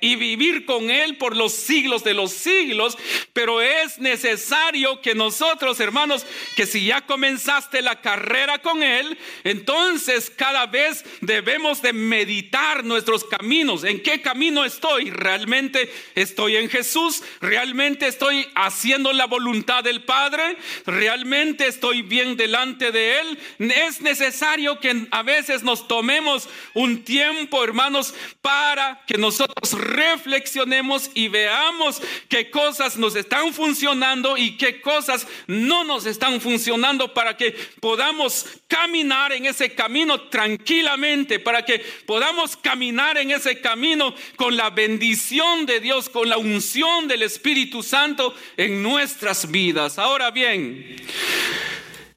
Y 0.00 0.16
vivir 0.16 0.64
con 0.66 0.90
Él 0.90 1.16
por 1.16 1.36
los 1.36 1.52
siglos 1.52 2.04
de 2.04 2.14
los 2.14 2.32
siglos, 2.32 2.96
pero 3.32 3.60
es 3.60 3.98
necesario 3.98 5.00
que 5.00 5.14
nosotros, 5.14 5.80
hermanos, 5.80 6.26
que 6.56 6.66
si 6.66 6.86
ya 6.86 7.02
comenzaste 7.02 7.82
la 7.82 8.00
carrera 8.00 8.58
con 8.58 8.82
Él, 8.82 9.18
entonces 9.44 10.30
cada 10.30 10.66
vez 10.66 11.04
debemos 11.20 11.82
de 11.82 11.92
meditar 11.92 12.84
nuestros 12.84 13.24
caminos. 13.24 13.84
¿En 13.84 14.02
qué 14.02 14.20
camino 14.20 14.64
estoy? 14.64 15.10
¿Realmente 15.10 15.92
estoy 16.14 16.56
en 16.56 16.68
Jesús? 16.68 17.22
¿Realmente 17.40 18.06
estoy 18.06 18.46
haciendo 18.54 19.12
la 19.12 19.26
voluntad 19.26 19.84
del 19.84 20.04
Padre? 20.04 20.56
¿Realmente 20.86 21.66
estoy 21.66 22.02
bien 22.02 22.36
delante 22.36 22.92
de 22.92 23.20
Él? 23.20 23.38
Es 23.58 24.00
necesario 24.00 24.80
que 24.80 25.06
a 25.10 25.22
veces 25.22 25.62
nos 25.62 25.88
tomemos 25.88 26.48
un 26.74 27.04
tiempo, 27.04 27.62
hermanos, 27.64 28.14
para 28.40 29.04
que 29.06 29.18
nosotros 29.18 29.72
reflexionemos 29.86 31.10
y 31.14 31.28
veamos 31.28 32.02
qué 32.28 32.50
cosas 32.50 32.96
nos 32.96 33.16
están 33.16 33.52
funcionando 33.54 34.36
y 34.36 34.56
qué 34.56 34.80
cosas 34.80 35.26
no 35.46 35.84
nos 35.84 36.06
están 36.06 36.40
funcionando 36.40 37.14
para 37.14 37.36
que 37.36 37.52
podamos 37.80 38.46
caminar 38.68 39.32
en 39.32 39.46
ese 39.46 39.74
camino 39.74 40.22
tranquilamente, 40.28 41.38
para 41.38 41.64
que 41.64 41.78
podamos 42.06 42.56
caminar 42.56 43.16
en 43.18 43.30
ese 43.30 43.60
camino 43.60 44.14
con 44.36 44.56
la 44.56 44.70
bendición 44.70 45.66
de 45.66 45.80
Dios, 45.80 46.08
con 46.08 46.28
la 46.28 46.38
unción 46.38 47.08
del 47.08 47.22
Espíritu 47.22 47.82
Santo 47.82 48.34
en 48.56 48.82
nuestras 48.82 49.50
vidas. 49.50 49.98
Ahora 49.98 50.30
bien, 50.30 50.96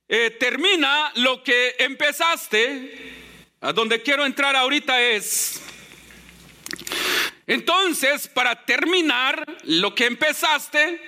eh, 0.07 0.31
termina 0.39 1.11
lo 1.15 1.43
que 1.43 1.75
empezaste. 1.79 3.17
A 3.61 3.73
donde 3.73 4.01
quiero 4.01 4.25
entrar 4.25 4.55
ahorita 4.55 5.01
es 5.01 5.61
entonces, 7.49 8.27
para 8.27 8.63
terminar 8.63 9.43
lo 9.63 9.95
que 9.95 10.05
empezaste, 10.05 11.01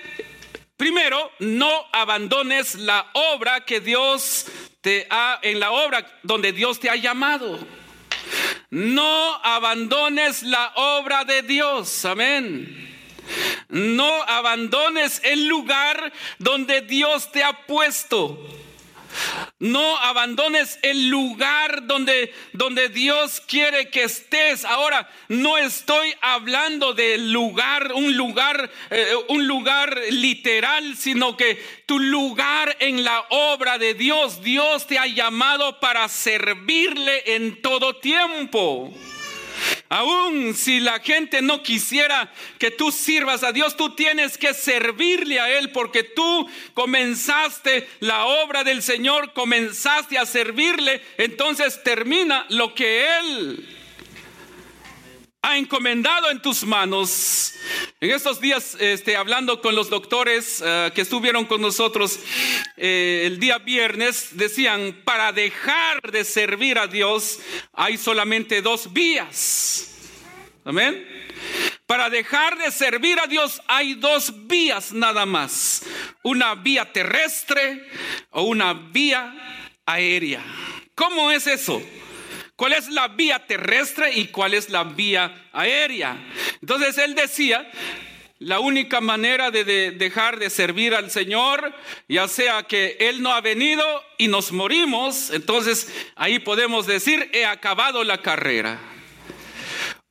primero, 0.76 1.30
no 1.38 1.70
abandones 1.92 2.74
la 2.74 3.08
obra 3.12 3.64
que 3.64 3.78
Dios 3.78 4.46
te 4.80 5.06
ha, 5.08 5.38
en 5.40 5.60
la 5.60 5.70
obra 5.70 6.04
donde 6.24 6.52
Dios 6.52 6.80
te 6.80 6.90
ha 6.90 6.96
llamado. 6.96 7.60
No 8.70 9.36
abandones 9.44 10.42
la 10.42 10.72
obra 10.74 11.24
de 11.24 11.42
Dios, 11.42 12.04
amén. 12.04 12.92
No 13.68 14.22
abandones 14.24 15.20
el 15.22 15.46
lugar 15.46 16.12
donde 16.40 16.80
Dios 16.80 17.30
te 17.30 17.44
ha 17.44 17.52
puesto. 17.66 18.36
No 19.58 19.96
abandones 19.98 20.78
el 20.82 21.08
lugar 21.08 21.86
donde, 21.86 22.34
donde 22.52 22.88
Dios 22.88 23.40
quiere 23.46 23.90
que 23.90 24.04
estés. 24.04 24.64
Ahora, 24.64 25.08
no 25.28 25.58
estoy 25.58 26.14
hablando 26.20 26.94
de 26.94 27.18
lugar, 27.18 27.92
un 27.92 28.16
lugar, 28.16 28.70
eh, 28.90 29.14
un 29.28 29.46
lugar 29.46 29.98
literal, 30.10 30.96
sino 30.96 31.36
que 31.36 31.62
tu 31.86 31.98
lugar 31.98 32.76
en 32.80 33.04
la 33.04 33.24
obra 33.30 33.78
de 33.78 33.94
Dios. 33.94 34.42
Dios 34.42 34.86
te 34.86 34.98
ha 34.98 35.06
llamado 35.06 35.78
para 35.80 36.08
servirle 36.08 37.34
en 37.34 37.60
todo 37.62 37.96
tiempo. 37.96 38.92
Aún 39.92 40.54
si 40.54 40.80
la 40.80 41.00
gente 41.00 41.42
no 41.42 41.62
quisiera 41.62 42.32
que 42.58 42.70
tú 42.70 42.90
sirvas 42.90 43.42
a 43.42 43.52
Dios, 43.52 43.76
tú 43.76 43.94
tienes 43.94 44.38
que 44.38 44.54
servirle 44.54 45.38
a 45.38 45.50
Él 45.58 45.70
porque 45.70 46.02
tú 46.02 46.48
comenzaste 46.72 47.86
la 48.00 48.24
obra 48.24 48.64
del 48.64 48.82
Señor, 48.82 49.34
comenzaste 49.34 50.16
a 50.16 50.24
servirle, 50.24 51.02
entonces 51.18 51.82
termina 51.82 52.46
lo 52.48 52.74
que 52.74 53.18
Él 53.18 53.81
ha 55.42 55.58
encomendado 55.58 56.30
en 56.30 56.40
tus 56.40 56.64
manos. 56.64 57.54
En 58.00 58.10
estos 58.10 58.40
días, 58.40 58.76
este, 58.78 59.16
hablando 59.16 59.60
con 59.60 59.74
los 59.74 59.90
doctores 59.90 60.62
eh, 60.64 60.92
que 60.94 61.00
estuvieron 61.00 61.44
con 61.46 61.60
nosotros 61.60 62.20
eh, 62.76 63.24
el 63.26 63.40
día 63.40 63.58
viernes, 63.58 64.36
decían, 64.36 65.02
para 65.04 65.32
dejar 65.32 66.00
de 66.12 66.24
servir 66.24 66.78
a 66.78 66.86
Dios 66.86 67.40
hay 67.72 67.98
solamente 67.98 68.62
dos 68.62 68.92
vías. 68.92 69.88
Amén. 70.64 71.04
Para 71.86 72.08
dejar 72.08 72.56
de 72.56 72.70
servir 72.70 73.18
a 73.18 73.26
Dios 73.26 73.60
hay 73.66 73.94
dos 73.94 74.46
vías 74.46 74.92
nada 74.92 75.26
más. 75.26 75.82
Una 76.22 76.54
vía 76.54 76.92
terrestre 76.92 77.84
o 78.30 78.44
una 78.44 78.72
vía 78.74 79.34
aérea. 79.84 80.42
¿Cómo 80.94 81.32
es 81.32 81.48
eso? 81.48 81.82
¿Cuál 82.62 82.74
es 82.74 82.90
la 82.90 83.08
vía 83.08 83.44
terrestre 83.44 84.12
y 84.12 84.28
cuál 84.28 84.54
es 84.54 84.70
la 84.70 84.84
vía 84.84 85.48
aérea? 85.52 86.16
Entonces 86.60 86.96
él 86.96 87.16
decía, 87.16 87.68
la 88.38 88.60
única 88.60 89.00
manera 89.00 89.50
de, 89.50 89.64
dejar 89.90 90.38
de 90.38 90.48
servir 90.48 90.94
al 90.94 91.10
Señor, 91.10 91.74
ya 92.08 92.28
sea 92.28 92.62
que 92.62 92.96
Él 93.00 93.20
no 93.20 93.32
ha 93.32 93.40
venido 93.40 93.84
y 94.16 94.28
nos 94.28 94.52
morimos, 94.52 95.30
entonces 95.30 95.92
ahí 96.14 96.38
podemos 96.38 96.86
decir, 96.86 97.28
he 97.32 97.44
acabado 97.44 98.04
la 98.04 98.18
carrera. 98.18 98.78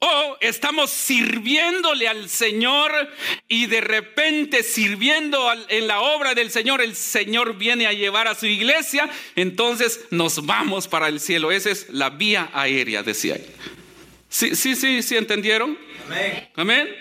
O 0.04 0.38
estamos 0.42 0.90
sirviéndole 0.90 2.08
al 2.08 2.28
Señor 2.28 2.92
y 3.48 3.68
de 3.68 3.82
repente 3.82 4.64
sirviendo 4.64 5.48
en 5.70 5.86
la 5.88 6.02
obra 6.02 6.34
del 6.34 6.50
Señor, 6.50 6.82
el 6.82 6.96
Señor 6.96 7.56
viene 7.56 7.86
a 7.86 7.94
llevar 7.94 8.28
a 8.28 8.34
su 8.34 8.48
iglesia, 8.48 9.08
entonces 9.36 10.02
nos 10.10 10.48
vamos 10.48 10.88
para 10.88 11.08
el 11.08 11.20
cielo. 11.20 11.52
Esa 11.52 11.70
es 11.70 11.88
la 11.92 12.10
vía 12.10 12.50
aérea, 12.52 13.04
decía 13.04 13.36
él. 13.36 13.46
Sí, 14.28 14.56
sí, 14.56 14.76
sí, 14.76 15.04
sí, 15.04 15.18
¿entendieron? 15.18 15.78
Amén. 16.56 16.96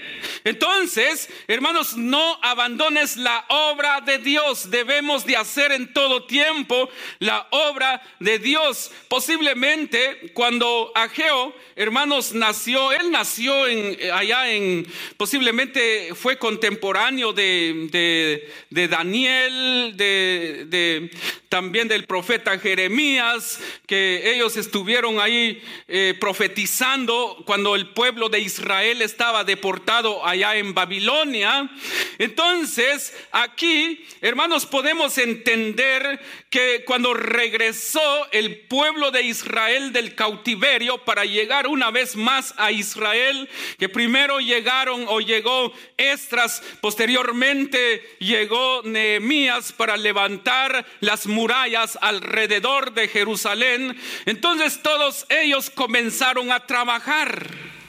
Entonces, 0.45 1.29
hermanos, 1.47 1.97
no 1.97 2.39
abandones 2.43 3.17
la 3.17 3.45
obra 3.49 4.01
de 4.01 4.19
Dios. 4.19 4.71
Debemos 4.71 5.27
de 5.27 5.37
hacer 5.37 5.73
en 5.73 5.93
todo 5.93 6.25
tiempo 6.25 6.89
la 7.19 7.47
obra 7.51 8.03
de 8.21 8.39
Dios. 8.39 8.91
Posiblemente 9.09 10.33
cuando 10.35 10.93
Ageo, 10.95 11.55
hermanos, 11.77 12.33
nació, 12.33 12.93
él 12.93 13.11
nació 13.11 13.67
en, 13.67 13.97
allá 14.13 14.51
en, 14.51 14.87
posiblemente 15.17 16.15
fue 16.15 16.39
contemporáneo 16.39 17.33
de, 17.33 18.49
Daniel, 18.71 19.95
de, 19.97 20.65
de, 20.69 21.11
también 21.49 21.89
del 21.89 22.05
profeta 22.05 22.59
Jeremías, 22.59 23.61
que 23.87 24.33
ellos 24.33 24.57
estuvieron 24.57 25.21
ahí 25.21 25.63
eh, 25.89 26.15
profetizando 26.19 27.43
cuando 27.45 27.75
el 27.75 27.89
pueblo 27.89 28.29
de 28.29 28.41
Israel 28.41 28.90
Israel 28.91 29.03
estaba 29.03 29.45
deportado 29.45 30.27
allá 30.27 30.57
en 30.57 30.75
Babilonia. 30.75 31.71
Entonces, 32.19 33.15
aquí, 33.31 34.05
hermanos, 34.21 34.67
podemos 34.67 35.17
entender 35.19 36.21
que 36.51 36.83
cuando 36.85 37.15
regresó 37.15 38.27
el 38.33 38.63
pueblo 38.63 39.13
de 39.13 39.23
Israel 39.23 39.93
del 39.93 40.17
cautiverio 40.17 41.05
para 41.05 41.25
llegar 41.25 41.69
una 41.69 41.93
vez 41.93 42.17
más 42.17 42.53
a 42.57 42.73
Israel, 42.73 43.49
que 43.79 43.89
primero 43.89 44.41
llegaron 44.41 45.05
o 45.07 45.21
llegó 45.21 45.73
Estras, 45.97 46.61
posteriormente 46.81 48.03
llegó 48.19 48.83
Nehemías 48.83 49.73
para 49.73 49.97
levantar 49.97 50.85
las 50.99 51.29
murallas 51.29 51.97
alrededor 52.01 52.93
de 52.93 53.07
Jerusalén, 53.07 53.97
entonces 54.27 54.83
todos 54.83 55.27
ellos 55.29 55.71
comenzaron 55.71 56.51
a 56.51 56.67
trabajar. 56.67 57.80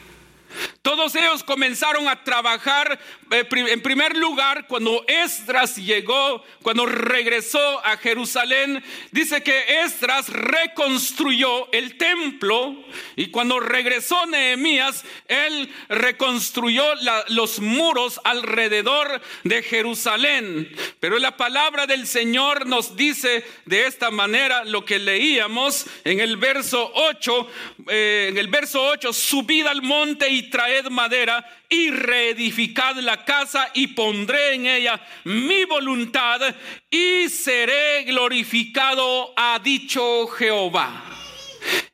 Todos 0.81 1.15
ellos 1.15 1.43
comenzaron 1.43 2.07
a 2.07 2.23
trabajar 2.23 2.99
eh, 3.31 3.47
en 3.51 3.81
primer 3.81 4.17
lugar 4.17 4.67
cuando 4.67 5.05
Esdras 5.07 5.75
llegó, 5.77 6.43
cuando 6.63 6.85
regresó 6.85 7.85
a 7.85 7.97
Jerusalén. 7.97 8.83
Dice 9.11 9.43
que 9.43 9.83
Esdras 9.83 10.29
reconstruyó 10.29 11.71
el 11.71 11.97
templo 11.97 12.75
y 13.15 13.27
cuando 13.27 13.59
regresó 13.59 14.25
Nehemías, 14.25 15.03
él 15.27 15.73
reconstruyó 15.89 16.83
los 17.29 17.59
muros 17.59 18.19
alrededor 18.23 19.21
de 19.43 19.63
Jerusalén. 19.63 20.69
Pero 20.99 21.19
la 21.19 21.37
palabra 21.37 21.87
del 21.87 22.07
Señor 22.07 22.65
nos 22.65 22.95
dice 22.95 23.45
de 23.65 23.85
esta 23.87 24.11
manera 24.11 24.63
lo 24.65 24.85
que 24.85 24.99
leíamos 24.99 25.85
en 26.03 26.19
el 26.19 26.37
verso 26.37 26.91
8, 26.93 27.47
eh, 27.87 28.27
en 28.29 28.37
el 28.37 28.47
verso 28.47 28.83
8, 28.83 29.13
subid 29.13 29.65
al 29.67 29.81
monte 29.81 30.29
y 30.29 30.40
traed 30.43 30.89
madera 30.89 31.45
y 31.69 31.91
reedificad 31.91 32.95
la 32.97 33.23
casa 33.25 33.69
y 33.73 33.87
pondré 33.87 34.55
en 34.55 34.65
ella 34.65 34.99
mi 35.23 35.65
voluntad 35.65 36.41
y 36.89 37.29
seré 37.29 38.03
glorificado, 38.03 39.33
ha 39.35 39.59
dicho 39.59 40.27
Jehová. 40.27 41.05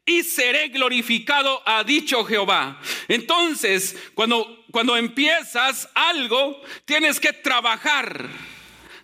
Y 0.05 0.23
seré 0.23 0.69
glorificado, 0.69 1.61
ha 1.65 1.83
dicho 1.83 2.23
Jehová. 2.23 2.79
Entonces, 3.09 3.95
cuando, 4.13 4.63
cuando 4.71 4.95
empiezas 4.95 5.89
algo, 5.93 6.61
tienes 6.85 7.19
que 7.19 7.33
trabajar. 7.33 8.29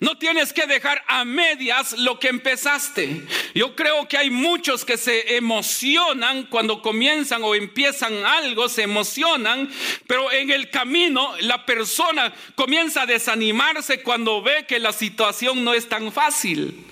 No 0.03 0.17
tienes 0.17 0.51
que 0.51 0.67
dejar 0.67 1.01
a 1.07 1.23
medias 1.23 1.93
lo 1.97 2.19
que 2.19 2.27
empezaste. 2.27 3.25
Yo 3.55 3.73
creo 3.73 4.05
que 4.05 4.17
hay 4.17 4.29
muchos 4.29 4.83
que 4.83 4.97
se 4.97 5.37
emocionan 5.37 6.47
cuando 6.47 6.81
comienzan 6.81 7.41
o 7.41 7.55
empiezan 7.55 8.25
algo, 8.25 8.67
se 8.67 8.81
emocionan, 8.81 9.71
pero 10.05 10.29
en 10.29 10.51
el 10.51 10.69
camino 10.69 11.33
la 11.39 11.65
persona 11.65 12.33
comienza 12.55 13.03
a 13.03 13.05
desanimarse 13.05 14.03
cuando 14.03 14.41
ve 14.41 14.65
que 14.67 14.77
la 14.77 14.91
situación 14.91 15.63
no 15.63 15.73
es 15.73 15.87
tan 15.87 16.11
fácil. 16.11 16.85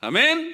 Amén. 0.00 0.52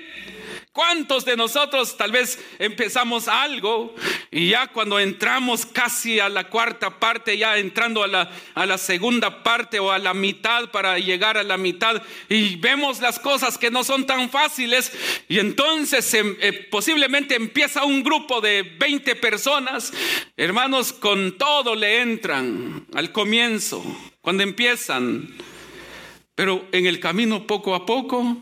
¿Cuántos 0.76 1.25
de 1.25 1.38
nosotros 1.38 1.97
tal 1.97 2.12
vez 2.12 2.38
empezamos 2.59 3.28
algo 3.28 3.95
y 4.30 4.50
ya 4.50 4.66
cuando 4.66 5.00
entramos 5.00 5.64
casi 5.64 6.21
a 6.21 6.28
la 6.28 6.50
cuarta 6.50 7.00
parte, 7.00 7.38
ya 7.38 7.56
entrando 7.56 8.04
a 8.04 8.06
la, 8.06 8.30
a 8.54 8.66
la 8.66 8.76
segunda 8.76 9.42
parte 9.42 9.78
o 9.78 9.90
a 9.90 9.99
la 9.99 10.12
mitad 10.12 10.71
para 10.71 10.99
llegar 10.99 11.38
a 11.38 11.45
la 11.45 11.56
mitad 11.56 12.02
y 12.28 12.56
vemos 12.56 13.00
las 13.00 13.18
cosas 13.18 13.56
que 13.56 13.71
no 13.71 13.85
son 13.85 14.04
tan 14.04 14.28
fáciles 14.28 14.92
y 15.30 15.38
entonces 15.38 16.12
em, 16.12 16.37
eh, 16.42 16.52
posiblemente 16.71 17.37
empieza 17.37 17.85
un 17.85 18.02
grupo 18.02 18.42
de 18.42 18.62
20 18.62 19.16
personas, 19.16 19.95
hermanos, 20.37 20.92
con 20.92 21.38
todo 21.38 21.75
le 21.75 22.02
entran 22.02 22.87
al 22.92 23.12
comienzo, 23.12 23.83
cuando 24.21 24.42
empiezan, 24.42 25.35
pero 26.35 26.68
en 26.73 26.85
el 26.85 27.00
camino 27.00 27.47
poco 27.47 27.75
a 27.75 27.87
poco 27.87 28.37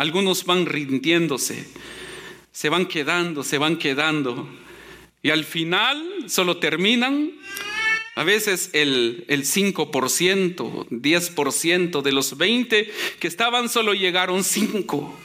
algunos 0.00 0.46
van 0.46 0.64
rindiéndose, 0.64 1.66
se 2.52 2.70
van 2.70 2.86
quedando, 2.86 3.44
se 3.44 3.58
van 3.58 3.76
quedando. 3.76 4.48
Y 5.22 5.28
al 5.28 5.44
final 5.44 6.24
solo 6.26 6.56
terminan 6.56 7.32
a 8.14 8.24
veces 8.24 8.70
el, 8.72 9.26
el 9.28 9.44
5%, 9.44 10.88
10% 10.88 12.00
de 12.00 12.12
los 12.12 12.38
20 12.38 12.90
que 13.20 13.28
estaban 13.28 13.68
solo 13.68 13.92
llegaron 13.92 14.42
5. 14.42 15.18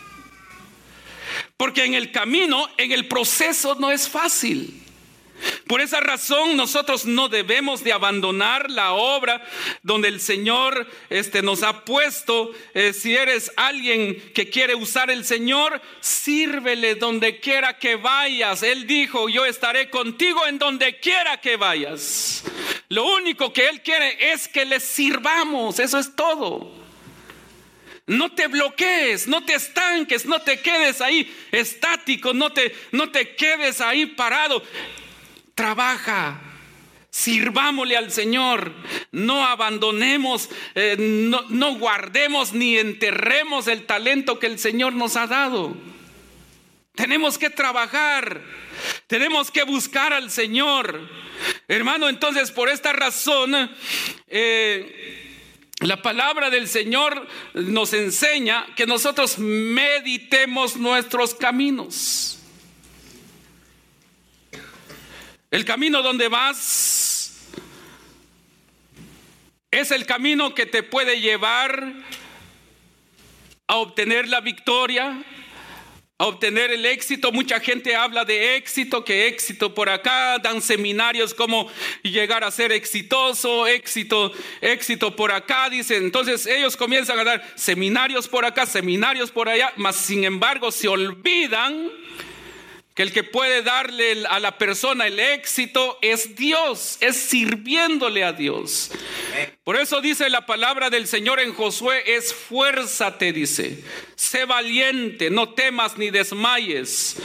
Porque 1.56 1.86
en 1.86 1.94
el 1.94 2.12
camino, 2.12 2.68
en 2.78 2.92
el 2.92 3.08
proceso 3.08 3.76
no 3.76 3.92
es 3.92 4.10
fácil. 4.10 4.74
Por 5.68 5.82
esa 5.82 6.00
razón 6.00 6.56
nosotros 6.56 7.06
no 7.06 7.28
debemos 7.28 7.84
de 7.84 7.92
abandonar 7.92 8.70
la 8.70 8.94
obra 8.94 9.44
donde 9.82 10.10
el 10.10 10.22
Señor 10.22 10.88
este, 11.10 11.42
nos 11.42 11.64
ha 11.64 11.84
puesto. 11.86 12.52
Eh, 12.76 12.94
si 12.94 13.16
eres 13.16 13.52
alguien 13.56 14.32
que 14.34 14.48
quiere 14.52 14.76
usar 14.76 15.10
el 15.10 15.26
Señor, 15.26 15.82
sírvele 16.02 16.94
donde 16.96 17.40
quiera 17.40 17.80
que 17.80 17.96
vayas. 17.96 18.62
Él 18.62 18.86
dijo, 18.86 19.28
yo 19.28 19.44
estaré 19.44 19.90
contigo 19.90 20.46
en 20.46 20.60
donde 20.60 21.00
quiera 21.00 21.42
que 21.42 21.58
vayas. 21.58 22.44
Lo 22.90 23.04
único 23.16 23.52
que 23.52 23.68
Él 23.68 23.82
quiere 23.82 24.34
es 24.34 24.48
que 24.48 24.66
le 24.66 24.80
sirvamos. 24.80 25.80
Eso 25.80 25.98
es 25.98 26.16
todo. 26.16 26.72
No 28.06 28.32
te 28.34 28.46
bloquees, 28.46 29.28
no 29.28 29.44
te 29.44 29.56
estanques, 29.56 30.28
no 30.28 30.40
te 30.40 30.62
quedes 30.62 31.02
ahí 31.02 31.36
estático, 31.52 32.36
no 32.36 32.54
te, 32.54 32.76
no 32.92 33.10
te 33.10 33.36
quedes 33.36 33.82
ahí 33.82 34.06
parado 34.06 34.62
trabaja. 35.56 36.40
Sirvámosle 37.10 37.96
al 37.96 38.12
Señor, 38.12 38.74
no 39.14 39.46
abandonemos, 39.46 40.50
eh, 40.76 40.98
no, 41.00 41.46
no 41.48 41.76
guardemos 41.76 42.52
ni 42.52 42.78
enterremos 42.78 43.70
el 43.70 43.86
talento 43.86 44.38
que 44.38 44.48
el 44.48 44.60
Señor 44.60 44.92
nos 44.92 45.16
ha 45.16 45.26
dado. 45.26 45.78
Tenemos 46.94 47.38
que 47.38 47.50
trabajar, 47.50 48.42
tenemos 49.08 49.50
que 49.50 49.64
buscar 49.64 50.12
al 50.12 50.30
Señor. 50.30 51.10
Hermano, 51.70 52.10
entonces 52.10 52.52
por 52.52 52.70
esta 52.70 52.92
razón, 52.92 53.72
eh, 54.28 55.26
la 55.80 56.02
palabra 56.02 56.50
del 56.50 56.68
Señor 56.68 57.28
nos 57.54 57.94
enseña 57.94 58.66
que 58.76 58.86
nosotros 58.86 59.38
meditemos 59.40 60.78
nuestros 60.78 61.34
caminos. 61.34 62.35
El 65.56 65.64
camino 65.64 66.02
donde 66.02 66.28
vas 66.28 67.32
es 69.72 69.90
el 69.92 70.06
camino 70.06 70.54
que 70.54 70.66
te 70.66 70.84
puede 70.84 71.22
llevar 71.22 71.94
a 73.66 73.78
obtener 73.78 74.28
la 74.28 74.42
victoria, 74.42 75.24
a 76.18 76.26
obtener 76.26 76.72
el 76.72 76.86
éxito. 76.86 77.32
Mucha 77.32 77.62
gente 77.62 77.96
habla 77.96 78.26
de 78.26 78.58
éxito, 78.58 79.06
que 79.06 79.28
éxito 79.30 79.74
por 79.74 79.88
acá, 79.88 80.40
dan 80.40 80.62
seminarios 80.62 81.34
como 81.34 81.72
llegar 82.04 82.44
a 82.44 82.52
ser 82.52 82.74
exitoso, 82.74 83.66
éxito, 83.66 84.34
éxito 84.60 85.16
por 85.16 85.32
acá, 85.32 85.70
dicen. 85.70 86.04
Entonces 86.04 86.48
ellos 86.48 86.76
comienzan 86.76 87.18
a 87.18 87.24
dar 87.24 87.54
seminarios 87.56 88.28
por 88.28 88.44
acá, 88.44 88.66
seminarios 88.66 89.32
por 89.32 89.48
allá, 89.48 89.72
mas 89.78 89.96
sin 89.96 90.26
embargo 90.26 90.70
se 90.70 90.90
olvidan 90.90 91.92
que 92.96 93.04
el 93.04 93.12
que 93.12 93.24
puede 93.24 93.62
darle 93.62 94.26
a 94.30 94.40
la 94.40 94.58
persona 94.58 95.06
el 95.06 95.20
éxito 95.20 96.00
es 96.02 96.38
Dios, 96.38 96.98
es 97.02 97.18
sirviéndole 97.18 98.24
a 98.24 98.32
Dios. 98.32 98.90
Por 99.66 99.76
eso 99.76 100.00
dice 100.00 100.30
la 100.30 100.46
palabra 100.46 100.90
del 100.90 101.06
Señor 101.06 101.42
en 101.42 101.54
Josué, 101.54 102.16
esfuérzate, 102.16 103.34
dice, 103.34 103.84
sé 104.16 104.46
valiente, 104.46 105.30
no 105.30 105.50
temas 105.50 105.98
ni 105.98 106.10
desmayes, 106.10 107.18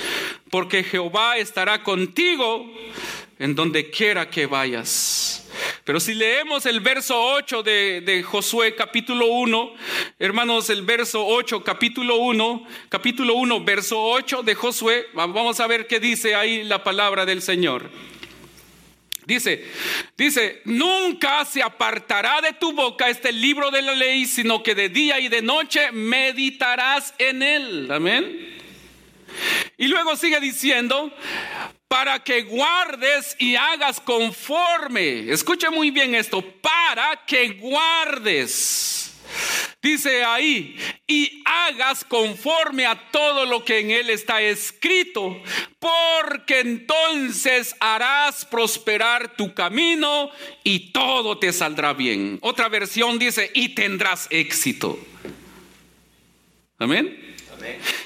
porque 0.51 0.83
Jehová 0.83 1.39
estará 1.39 1.85
contigo 1.85 2.69
en 3.39 3.55
donde 3.55 3.91
quiera 3.91 4.29
que 4.29 4.47
vayas. 4.47 5.50
Pero 5.91 5.99
si 5.99 6.15
leemos 6.15 6.67
el 6.67 6.79
verso 6.79 7.21
8 7.21 7.65
de, 7.65 8.25
Josué 8.25 8.77
capítulo 8.77 9.27
1, 9.27 9.75
hermanos, 10.21 10.71
el 10.71 10.83
verso 10.83 11.27
8 11.27 11.65
capítulo 11.65 12.19
1, 12.19 12.65
capítulo 12.89 13.35
1, 13.35 13.65
verso 13.65 14.01
8 14.01 14.45
de 14.45 14.55
Josué, 14.55 15.09
vamos 15.15 15.59
a 15.59 15.67
ver 15.67 15.89
qué 15.89 15.99
dice 15.99 16.37
ahí 16.37 16.63
la 16.63 16.85
palabra 16.85 17.27
del 17.27 17.43
Señor. 17.43 17.91
Dice, 19.27 19.67
dice, 20.17 20.63
nunca 20.65 21.45
se 21.45 21.61
apartará 21.61 22.41
de 22.41 22.53
tu 22.53 22.73
boca 22.73 23.09
este 23.09 23.33
libro 23.33 23.73
de 23.73 23.83
la 23.83 23.97
ley, 23.97 24.27
sino 24.27 24.63
que 24.63 24.77
de 24.77 24.91
día 24.91 25.19
y 25.19 25.27
de 25.27 25.43
noche 25.43 25.91
meditarás 25.91 27.15
en 27.19 27.43
él. 27.43 27.91
Amén. 27.91 28.61
Y 29.77 29.89
luego 29.89 30.15
sigue 30.15 30.39
diciendo, 30.39 31.13
para 31.91 32.21
que 32.23 32.43
guardes 32.43 33.35
y 33.41 33.57
hagas 33.57 33.99
conforme. 33.99 35.29
Escucha 35.29 35.73
muy 35.73 35.91
bien 35.91 36.15
esto, 36.15 36.41
para 36.41 37.27
que 37.27 37.49
guardes. 37.55 39.13
Dice 39.83 40.23
ahí, 40.23 40.77
y 41.09 41.43
hagas 41.45 42.05
conforme 42.05 42.87
a 42.87 43.11
todo 43.11 43.45
lo 43.45 43.65
que 43.65 43.81
en 43.81 43.91
él 43.91 44.09
está 44.09 44.41
escrito, 44.41 45.43
porque 45.81 46.61
entonces 46.61 47.75
harás 47.81 48.45
prosperar 48.45 49.35
tu 49.35 49.53
camino 49.53 50.31
y 50.63 50.93
todo 50.93 51.39
te 51.39 51.53
saldrá 51.53 51.93
bien. 51.93 52.39
Otra 52.41 52.69
versión 52.69 53.19
dice, 53.19 53.51
y 53.53 53.71
tendrás 53.71 54.29
éxito. 54.31 54.97
Amén. 56.79 57.30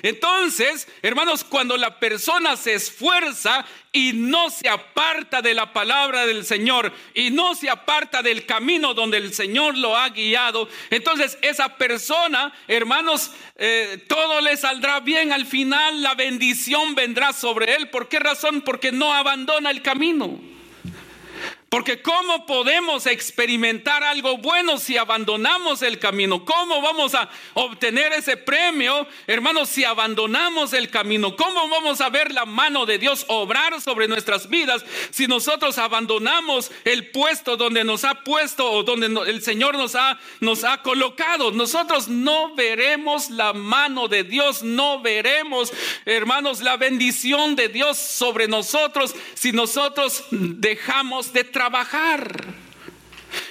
Entonces, 0.02 0.88
hermanos, 1.02 1.44
cuando 1.44 1.76
la 1.76 1.98
persona 1.98 2.56
se 2.56 2.74
esfuerza 2.74 3.64
y 3.92 4.12
no 4.12 4.50
se 4.50 4.68
aparta 4.68 5.40
de 5.40 5.54
la 5.54 5.72
palabra 5.72 6.26
del 6.26 6.44
Señor 6.44 6.92
y 7.14 7.30
no 7.30 7.54
se 7.54 7.70
aparta 7.70 8.22
del 8.22 8.44
camino 8.46 8.94
donde 8.94 9.18
el 9.18 9.32
Señor 9.32 9.78
lo 9.78 9.96
ha 9.96 10.08
guiado, 10.08 10.68
entonces 10.90 11.38
esa 11.42 11.76
persona, 11.76 12.52
hermanos, 12.68 13.30
eh, 13.56 14.04
todo 14.08 14.40
le 14.40 14.56
saldrá 14.56 15.00
bien. 15.00 15.32
Al 15.32 15.46
final 15.46 16.02
la 16.02 16.14
bendición 16.14 16.94
vendrá 16.94 17.32
sobre 17.32 17.74
él. 17.74 17.88
¿Por 17.90 18.08
qué 18.08 18.18
razón? 18.18 18.62
Porque 18.62 18.92
no 18.92 19.12
abandona 19.12 19.70
el 19.70 19.82
camino. 19.82 20.54
Porque 21.74 22.00
¿cómo 22.00 22.46
podemos 22.46 23.04
experimentar 23.06 24.04
algo 24.04 24.38
bueno 24.38 24.78
si 24.78 24.96
abandonamos 24.96 25.82
el 25.82 25.98
camino? 25.98 26.44
¿Cómo 26.44 26.80
vamos 26.80 27.16
a 27.16 27.28
obtener 27.54 28.12
ese 28.12 28.36
premio, 28.36 29.08
hermanos, 29.26 29.70
si 29.70 29.82
abandonamos 29.82 30.72
el 30.72 30.88
camino? 30.88 31.34
¿Cómo 31.34 31.68
vamos 31.68 32.00
a 32.00 32.10
ver 32.10 32.30
la 32.30 32.44
mano 32.44 32.86
de 32.86 32.98
Dios 32.98 33.24
obrar 33.26 33.80
sobre 33.80 34.06
nuestras 34.06 34.48
vidas 34.48 34.84
si 35.10 35.26
nosotros 35.26 35.76
abandonamos 35.78 36.70
el 36.84 37.10
puesto 37.10 37.56
donde 37.56 37.82
nos 37.82 38.04
ha 38.04 38.22
puesto 38.22 38.70
o 38.70 38.84
donde 38.84 39.06
el 39.28 39.42
Señor 39.42 39.76
nos 39.76 39.96
ha, 39.96 40.20
nos 40.38 40.62
ha 40.62 40.80
colocado? 40.80 41.50
Nosotros 41.50 42.06
no 42.06 42.54
veremos 42.54 43.30
la 43.30 43.52
mano 43.52 44.06
de 44.06 44.22
Dios, 44.22 44.62
no 44.62 45.02
veremos, 45.02 45.72
hermanos, 46.04 46.60
la 46.60 46.76
bendición 46.76 47.56
de 47.56 47.68
Dios 47.68 47.98
sobre 47.98 48.46
nosotros 48.46 49.12
si 49.34 49.50
nosotros 49.50 50.24
dejamos 50.30 51.32
de 51.32 51.42
trabajar 51.42 51.63
trabajar. 51.64 52.44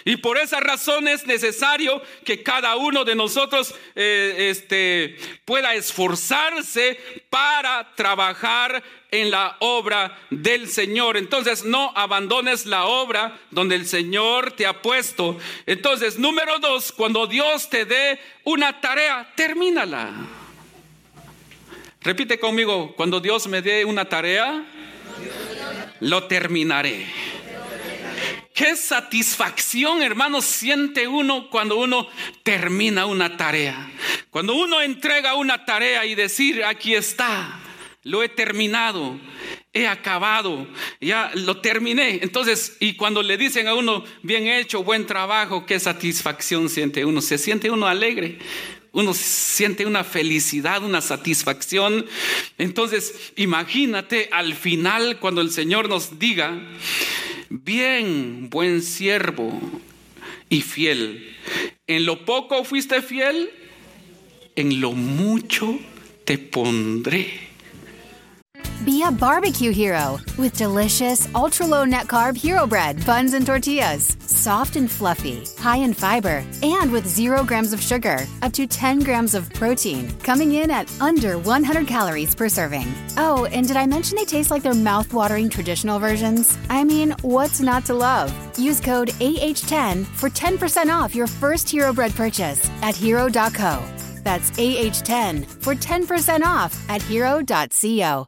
Y 0.06 0.17
por 0.17 0.38
esa 0.38 0.60
razón 0.60 1.08
es 1.08 1.26
necesario 1.26 2.02
que 2.23 2.43
cada 2.43 2.76
uno 2.76 3.04
de 3.04 3.15
nosotros 3.15 3.73
eh, 3.95 4.49
este, 4.52 5.17
pueda 5.45 5.73
esforzarse 5.73 6.99
para 7.32 7.95
trabajar 7.95 8.84
en 9.10 9.32
la 9.32 9.58
obra 9.60 10.15
del 10.30 10.69
Señor. 10.69 11.17
Entonces 11.17 11.65
no 11.65 11.91
abandones 11.95 12.67
la 12.67 12.86
obra 12.86 13.39
donde 13.49 13.76
el 13.76 13.88
Señor 13.88 14.52
te 14.52 14.67
ha 14.67 14.82
puesto. 14.82 15.38
Entonces, 15.65 16.19
número 16.19 16.60
dos, 16.60 16.91
cuando 16.91 17.26
Dios 17.26 17.67
te 17.69 17.86
dé 17.86 18.19
una 18.43 18.80
tarea, 18.80 19.34
termínala. 19.36 20.12
Repite 22.02 22.39
conmigo, 22.39 22.93
cuando 22.95 23.19
Dios 23.19 23.47
me 23.47 23.62
dé 23.63 23.86
una 23.86 24.06
tarea, 24.06 24.65
lo 25.99 26.28
terminaré. 26.28 27.08
Qué 28.54 28.76
satisfacción, 28.76 30.04
hermanos, 30.04 30.46
siente 30.46 31.08
uno 31.08 31.50
cuando 31.50 31.78
uno 31.78 32.08
termina 32.44 33.08
una 33.08 33.36
tarea. 33.36 33.92
Cuando 34.30 34.54
uno 34.54 34.80
entrega 34.82 35.34
una 35.34 35.66
tarea 35.66 36.06
y 36.06 36.13
decir, 36.13 36.63
aquí 36.63 36.94
está, 36.94 37.60
lo 38.04 38.22
he 38.22 38.30
terminado, 38.30 39.20
he 39.74 39.88
acabado, 39.88 40.68
ya 41.02 41.32
lo 41.34 41.62
terminé. 41.62 42.20
Entonces, 42.22 42.78
y 42.80 42.96
cuando 42.96 43.24
le 43.24 43.38
dicen 43.38 43.68
a 43.68 43.74
uno, 43.74 44.04
bien 44.22 44.48
hecho, 44.48 44.84
buen 44.84 45.08
trabajo, 45.08 45.66
qué 45.66 45.80
satisfacción 45.80 46.70
siente 46.70 47.06
uno. 47.06 47.22
Se 47.22 47.39
siente 47.39 47.72
uno 47.72 47.88
alegre, 47.88 48.38
uno 48.94 49.14
siente 49.14 49.86
una 49.86 50.04
felicidad, 50.04 50.84
una 50.84 51.02
satisfacción. 51.02 52.06
Entonces, 52.58 53.34
imagínate 53.36 54.30
al 54.32 54.54
final 54.54 55.20
cuando 55.20 55.42
el 55.42 55.52
Señor 55.52 55.90
nos 55.90 56.20
diga, 56.20 56.58
bien, 57.50 58.50
buen 58.50 58.82
siervo 58.82 59.60
y 60.48 60.62
fiel. 60.62 61.36
En 61.88 62.06
lo 62.06 62.24
poco 62.24 62.64
fuiste 62.64 63.02
fiel, 63.02 63.50
en 64.56 64.80
lo 64.80 64.92
mucho 64.92 65.80
te 66.24 66.38
pondré. 66.38 67.53
Be 68.86 69.02
a 69.04 69.10
barbecue 69.10 69.72
hero 69.72 70.19
with 70.38 70.58
delicious, 70.58 71.34
ultra 71.34 71.65
low 71.65 71.86
net 71.86 72.08
carb 72.08 72.36
hero 72.36 72.67
bread, 72.67 73.06
buns, 73.06 73.34
and 73.34 73.46
tortillas. 73.46 74.17
Soft 74.26 74.76
and 74.76 74.91
fluffy, 74.91 75.46
high 75.58 75.78
in 75.78 75.93
fiber, 75.93 76.43
and 76.62 76.91
with 76.91 77.08
zero 77.08 77.46
grams 77.46 77.72
of 77.72 77.80
sugar, 77.80 78.28
up 78.41 78.52
to 78.52 78.67
10 78.67 79.00
grams 79.00 79.36
of 79.36 79.50
protein, 79.54 80.12
coming 80.19 80.56
in 80.56 80.69
at 80.69 80.91
under 81.00 81.38
100 81.38 81.88
calories 81.88 82.36
per 82.36 82.50
serving. 82.50 82.93
Oh, 83.15 83.48
and 83.54 83.65
did 83.65 83.78
I 83.78 83.86
mention 83.86 84.17
they 84.17 84.26
taste 84.26 84.52
like 84.52 84.63
their 84.63 84.74
mouth-watering 84.74 85.50
traditional 85.50 85.98
versions? 85.98 86.58
I 86.69 86.84
mean, 86.84 87.12
what's 87.22 87.62
not 87.62 87.86
to 87.86 87.93
love? 87.93 88.34
Use 88.60 88.82
code 88.82 89.12
AH10 89.22 90.06
for 90.06 90.30
10% 90.30 90.89
off 90.89 91.15
your 91.15 91.28
first 91.28 91.69
Hero 91.69 91.93
Bread 91.93 92.13
purchase 92.15 92.69
at 92.82 92.98
hero.co. 92.98 93.82
That's 94.24 94.52
AH10 94.52 95.46
for 95.63 95.74
10% 95.74 96.41
off 96.41 96.78
at 96.89 97.02
hero.co. 97.02 98.28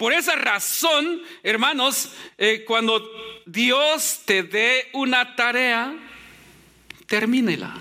Por 0.00 0.14
esa 0.14 0.34
razón, 0.34 1.20
hermanos, 1.42 2.12
eh, 2.38 2.64
cuando 2.66 3.06
Dios 3.44 4.22
te 4.24 4.42
dé 4.42 4.88
una 4.94 5.36
tarea, 5.36 5.94
termínela. 7.04 7.76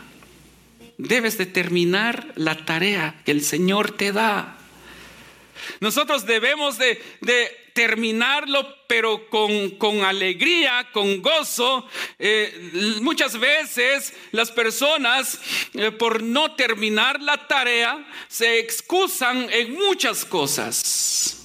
Debes 0.97 1.37
de 1.37 1.45
terminar 1.45 2.33
la 2.35 2.65
tarea 2.65 3.21
que 3.23 3.31
el 3.31 3.41
Señor 3.41 3.91
te 3.91 4.11
da. 4.11 4.57
Nosotros 5.79 6.25
debemos 6.25 6.77
de, 6.77 7.01
terminarlo, 7.73 8.67
pero 8.87 9.29
con, 9.29 9.69
con, 9.77 10.03
alegría, 10.03 10.89
con 10.91 11.21
gozo. 11.21 11.87
Eh, 12.17 12.97
muchas 13.01 13.39
veces 13.39 14.13
las 14.33 14.51
personas, 14.51 15.39
eh, 15.73 15.91
por 15.91 16.21
no 16.21 16.53
terminar 16.55 17.21
la 17.21 17.47
tarea, 17.47 18.05
se 18.27 18.59
excusan 18.59 19.47
en 19.53 19.73
muchas 19.73 20.25
cosas. 20.25 21.38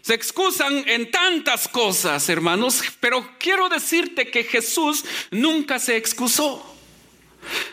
Se 0.00 0.14
excusan 0.14 0.84
en 0.88 1.10
tantas 1.10 1.68
cosas, 1.68 2.28
hermanos, 2.28 2.82
pero 3.00 3.26
quiero 3.38 3.68
decirte 3.68 4.30
que 4.30 4.44
Jesús 4.44 5.04
nunca 5.30 5.78
se 5.78 5.96
excusó. 5.96 6.71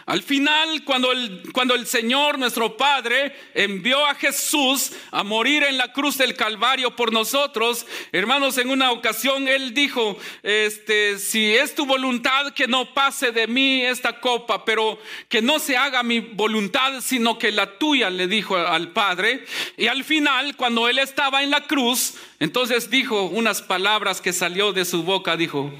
Al 0.10 0.24
final, 0.24 0.84
cuando 0.86 1.12
el, 1.12 1.44
cuando 1.54 1.76
el 1.76 1.86
Señor, 1.86 2.40
nuestro 2.40 2.76
Padre, 2.78 3.36
envió 3.54 4.06
a 4.08 4.16
Jesús 4.16 4.92
a 5.12 5.24
morir 5.24 5.64
en 5.64 5.78
la 5.78 5.94
cruz 5.94 6.18
del 6.18 6.36
Calvario 6.36 6.96
por 6.96 7.14
nosotros, 7.14 7.86
hermanos, 8.12 8.58
en 8.58 8.72
una 8.72 8.92
ocasión 8.92 9.48
Él 9.48 9.74
dijo, 9.74 10.18
este, 10.42 11.20
si 11.20 11.54
es 11.54 11.76
tu 11.76 11.86
voluntad 11.86 12.54
que 12.54 12.68
no 12.68 12.92
pase 12.94 13.32
de 13.32 13.46
mí 13.46 13.82
esta 13.82 14.20
copa, 14.20 14.66
pero 14.66 15.00
que 15.28 15.44
no 15.44 15.60
se 15.60 15.78
haga 15.78 16.02
mi 16.02 16.22
voluntad, 16.22 17.02
sino 17.02 17.38
que 17.38 17.52
la 17.52 17.78
tuya, 17.78 18.10
le 18.10 18.28
dijo 18.28 18.58
al 18.58 18.92
Padre. 18.92 19.46
Y 19.78 19.88
al 19.88 20.04
final, 20.04 20.56
cuando 20.56 20.88
Él 20.88 20.98
estaba 20.98 21.44
en 21.44 21.52
la 21.52 21.68
cruz, 21.68 22.16
entonces 22.40 22.90
dijo 22.90 23.26
unas 23.26 23.62
palabras 23.62 24.22
que 24.22 24.34
salió 24.34 24.74
de 24.74 24.86
su 24.86 25.04
boca, 25.04 25.38
dijo, 25.38 25.72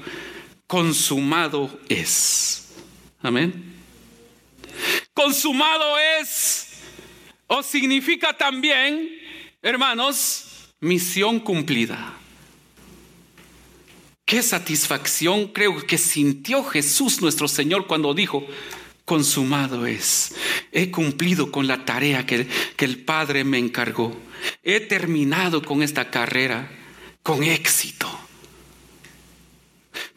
consumado 0.68 1.68
es. 1.88 2.72
Amén 3.22 3.69
consumado 5.20 5.98
es. 5.98 6.66
o 7.46 7.62
significa 7.62 8.32
también, 8.32 9.10
hermanos, 9.60 10.72
misión 10.80 11.40
cumplida. 11.40 12.14
Qué 14.24 14.42
satisfacción 14.42 15.48
creo 15.48 15.84
que 15.84 15.98
sintió 15.98 16.64
Jesús 16.64 17.20
nuestro 17.20 17.48
Señor 17.48 17.86
cuando 17.86 18.14
dijo, 18.14 18.46
consumado 19.04 19.84
es. 19.86 20.34
He 20.72 20.90
cumplido 20.90 21.50
con 21.50 21.66
la 21.66 21.84
tarea 21.84 22.24
que, 22.24 22.46
que, 22.76 22.84
el 22.84 23.04
Padre 23.04 23.44
me 23.44 23.58
encargó. 23.58 24.16
He 24.62 24.80
terminado 24.80 25.60
con 25.60 25.82
esta 25.82 26.10
carrera 26.10 26.70
con 27.22 27.42
éxito. 27.42 28.08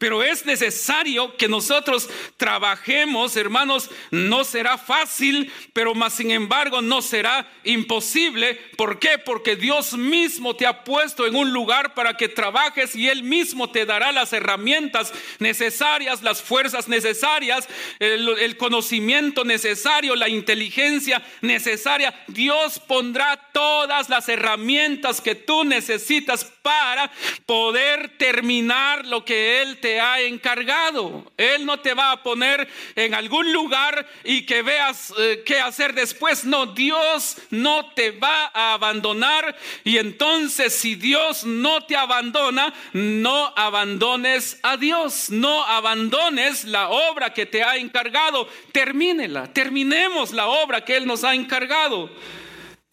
Pero 0.03 0.21
es 0.21 0.45
necesario 0.45 1.37
que 1.37 1.47
nosotros 1.47 2.09
trabajemos, 2.35 3.37
hermanos. 3.37 3.89
No 4.11 4.43
será 4.43 4.77
fácil, 4.77 5.49
pero 5.71 5.95
más 5.95 6.15
sin 6.15 6.31
embargo 6.31 6.81
no 6.81 7.01
será 7.01 7.49
imposible. 7.63 8.55
¿Por 8.75 8.99
qué? 8.99 9.17
Porque 9.17 9.55
Dios 9.55 9.93
mismo 9.93 10.57
te 10.57 10.67
ha 10.67 10.83
puesto 10.83 11.25
en 11.25 11.37
un 11.37 11.53
lugar 11.53 11.93
para 11.93 12.17
que 12.17 12.27
trabajes 12.27 12.97
y 12.97 13.07
Él 13.07 13.23
mismo 13.23 13.71
te 13.71 13.85
dará 13.85 14.11
las 14.11 14.33
herramientas 14.33 15.13
necesarias, 15.39 16.21
las 16.21 16.41
fuerzas 16.41 16.89
necesarias, 16.89 17.69
el, 17.99 18.57
conocimiento 18.57 19.45
necesario, 19.45 20.17
la 20.17 20.27
inteligencia 20.27 21.25
necesaria. 21.39 22.13
Dios 22.27 22.77
pondrá 22.77 23.51
todas 23.53 24.09
las 24.09 24.27
herramientas 24.27 25.21
que 25.21 25.35
tú 25.35 25.63
necesitas 25.63 26.43
para 26.61 27.09
poder 27.45 28.17
terminar 28.17 29.05
lo 29.05 29.23
que 29.23 29.61
Él 29.61 29.77
te 29.79 29.92
ha 29.99 30.21
encargado. 30.21 31.31
Él 31.37 31.65
no 31.65 31.79
te 31.79 31.93
va 31.93 32.11
a 32.11 32.23
poner 32.23 32.67
en 32.95 33.13
algún 33.13 33.51
lugar 33.51 34.07
y 34.23 34.45
que 34.45 34.61
veas 34.61 35.13
eh, 35.17 35.43
qué 35.45 35.59
hacer 35.59 35.93
después. 35.93 36.45
No, 36.45 36.67
Dios 36.67 37.37
no 37.49 37.91
te 37.93 38.11
va 38.11 38.51
a 38.53 38.73
abandonar. 38.73 39.55
Y 39.83 39.97
entonces 39.97 40.73
si 40.73 40.95
Dios 40.95 41.43
no 41.45 41.85
te 41.85 41.95
abandona, 41.95 42.73
no 42.93 43.53
abandones 43.55 44.59
a 44.63 44.77
Dios. 44.77 45.29
No 45.29 45.63
abandones 45.63 46.65
la 46.65 46.89
obra 46.89 47.33
que 47.33 47.45
te 47.45 47.63
ha 47.63 47.77
encargado. 47.77 48.47
Termínela. 48.71 49.51
Terminemos 49.51 50.31
la 50.31 50.47
obra 50.47 50.83
que 50.83 50.95
Él 50.95 51.05
nos 51.05 51.23
ha 51.23 51.33
encargado. 51.33 52.09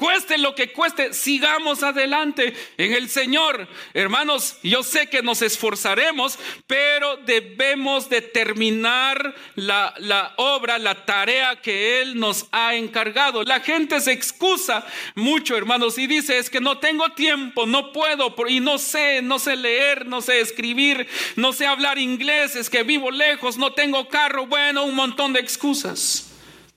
Cueste 0.00 0.38
lo 0.38 0.54
que 0.54 0.72
cueste, 0.72 1.12
sigamos 1.12 1.82
adelante 1.82 2.54
en 2.78 2.94
el 2.94 3.10
Señor. 3.10 3.68
Hermanos, 3.92 4.56
yo 4.62 4.82
sé 4.82 5.08
que 5.08 5.20
nos 5.20 5.42
esforzaremos, 5.42 6.38
pero 6.66 7.18
debemos 7.18 8.08
de 8.08 8.22
terminar 8.22 9.34
la, 9.56 9.92
la, 9.98 10.32
obra, 10.38 10.78
la 10.78 11.04
tarea 11.04 11.60
que 11.60 12.00
Él 12.00 12.18
nos 12.18 12.46
ha 12.50 12.76
encargado. 12.76 13.42
La 13.42 13.60
gente 13.60 14.00
se 14.00 14.12
excusa 14.12 14.86
mucho, 15.16 15.54
hermanos, 15.54 15.98
y 15.98 16.06
dice, 16.06 16.38
es 16.38 16.48
que 16.48 16.62
no 16.62 16.78
tengo 16.78 17.10
tiempo, 17.10 17.66
no 17.66 17.92
puedo, 17.92 18.34
y 18.48 18.60
no 18.60 18.78
sé, 18.78 19.20
no 19.20 19.38
sé 19.38 19.54
leer, 19.54 20.06
no 20.06 20.22
sé 20.22 20.40
escribir, 20.40 21.06
no 21.36 21.52
sé 21.52 21.66
hablar 21.66 21.98
inglés, 21.98 22.56
es 22.56 22.70
que 22.70 22.84
vivo 22.84 23.10
lejos, 23.10 23.58
no 23.58 23.74
tengo 23.74 24.08
carro, 24.08 24.46
bueno, 24.46 24.84
un 24.84 24.94
montón 24.94 25.34
de 25.34 25.40
excusas. 25.40 26.32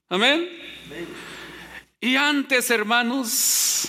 Amén. 0.09 0.49
Amén. 0.87 1.32
Y 2.03 2.17
antes, 2.17 2.69
hermanos, 2.69 3.87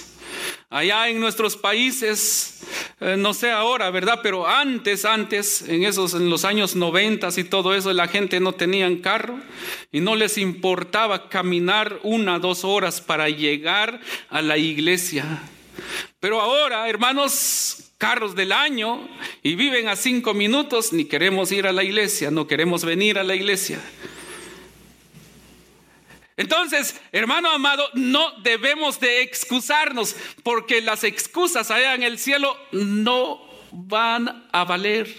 allá 0.70 1.08
en 1.08 1.18
nuestros 1.18 1.56
países, 1.56 2.60
eh, 3.00 3.16
no 3.18 3.34
sé 3.34 3.50
ahora, 3.50 3.90
¿verdad? 3.90 4.20
Pero 4.22 4.46
antes, 4.46 5.04
antes, 5.04 5.62
en 5.62 5.82
esos, 5.82 6.14
en 6.14 6.30
los 6.30 6.44
años 6.44 6.76
noventas 6.76 7.38
y 7.38 7.42
todo 7.42 7.74
eso, 7.74 7.92
la 7.92 8.06
gente 8.06 8.38
no 8.38 8.52
tenía 8.52 8.88
carro 9.02 9.40
y 9.90 9.98
no 9.98 10.14
les 10.14 10.38
importaba 10.38 11.28
caminar 11.28 11.98
una, 12.04 12.38
dos 12.38 12.62
horas 12.62 13.00
para 13.00 13.28
llegar 13.30 14.00
a 14.28 14.42
la 14.42 14.58
iglesia. 14.58 15.42
Pero 16.20 16.40
ahora, 16.40 16.88
hermanos, 16.88 17.90
carros 17.98 18.36
del 18.36 18.52
año 18.52 19.08
y 19.42 19.56
viven 19.56 19.88
a 19.88 19.96
cinco 19.96 20.34
minutos, 20.34 20.92
ni 20.92 21.06
queremos 21.06 21.50
ir 21.50 21.66
a 21.66 21.72
la 21.72 21.82
iglesia, 21.82 22.30
no 22.30 22.46
queremos 22.46 22.84
venir 22.84 23.18
a 23.18 23.24
la 23.24 23.34
iglesia. 23.34 23.80
Entonces, 26.36 27.00
hermano 27.12 27.50
amado, 27.50 27.88
no 27.94 28.32
debemos 28.40 28.98
de 28.98 29.22
excusarnos 29.22 30.16
porque 30.42 30.80
las 30.80 31.04
excusas 31.04 31.70
allá 31.70 31.94
en 31.94 32.02
el 32.02 32.18
cielo 32.18 32.56
no 32.72 33.40
van 33.70 34.48
a 34.52 34.64
valer. 34.64 35.14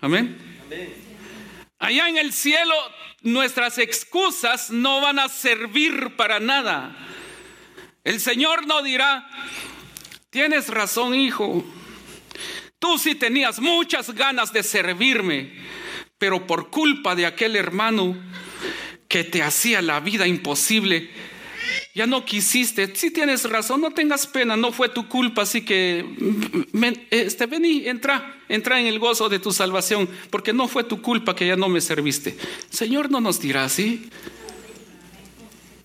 Amén. 0.00 0.36
Allá 1.78 2.08
en 2.08 2.16
el 2.16 2.32
cielo 2.32 2.74
nuestras 3.22 3.78
excusas 3.78 4.70
no 4.70 5.00
van 5.00 5.18
a 5.18 5.28
servir 5.28 6.16
para 6.16 6.40
nada. 6.40 6.96
El 8.02 8.20
Señor 8.20 8.66
no 8.66 8.82
dirá, 8.82 9.28
tienes 10.30 10.68
razón 10.68 11.14
hijo, 11.14 11.64
tú 12.78 12.98
sí 12.98 13.14
tenías 13.14 13.60
muchas 13.60 14.10
ganas 14.10 14.52
de 14.52 14.62
servirme, 14.62 15.54
pero 16.18 16.46
por 16.46 16.70
culpa 16.70 17.14
de 17.14 17.24
aquel 17.24 17.56
hermano 17.56 18.14
que 19.14 19.22
te 19.22 19.44
hacía 19.44 19.80
la 19.80 20.00
vida 20.00 20.26
imposible, 20.26 21.08
ya 21.94 22.04
no 22.04 22.24
quisiste. 22.24 22.96
Si 22.96 23.12
tienes 23.12 23.48
razón, 23.48 23.80
no 23.80 23.92
tengas 23.92 24.26
pena, 24.26 24.56
no 24.56 24.72
fue 24.72 24.88
tu 24.88 25.08
culpa, 25.08 25.42
así 25.42 25.64
que 25.64 26.04
este, 27.10 27.46
ven 27.46 27.64
y 27.64 27.86
entra, 27.86 28.42
entra 28.48 28.80
en 28.80 28.86
el 28.86 28.98
gozo 28.98 29.28
de 29.28 29.38
tu 29.38 29.52
salvación, 29.52 30.08
porque 30.30 30.52
no 30.52 30.66
fue 30.66 30.82
tu 30.82 31.00
culpa 31.00 31.36
que 31.36 31.46
ya 31.46 31.54
no 31.54 31.68
me 31.68 31.80
serviste. 31.80 32.36
Señor 32.70 33.08
no 33.08 33.20
nos 33.20 33.38
dirá 33.38 33.62
así. 33.62 34.10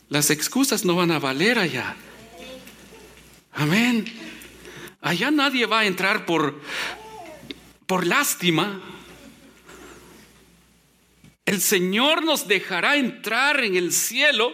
Las 0.09 0.31
excusas 0.31 0.83
no 0.83 0.95
van 0.95 1.11
a 1.11 1.19
valer 1.19 1.59
allá. 1.59 1.97
Amén. 3.53 4.05
Allá 5.01 5.29
nadie 5.29 5.67
va 5.67 5.81
a 5.81 5.85
entrar 5.85 6.25
por, 6.25 6.59
por 7.85 8.07
lástima. 8.07 8.81
El 11.49 11.61
Señor 11.61 12.23
nos 12.23 12.47
dejará 12.47 12.95
entrar 12.95 13.63
en 13.63 13.75
el 13.75 13.91
cielo, 13.91 14.53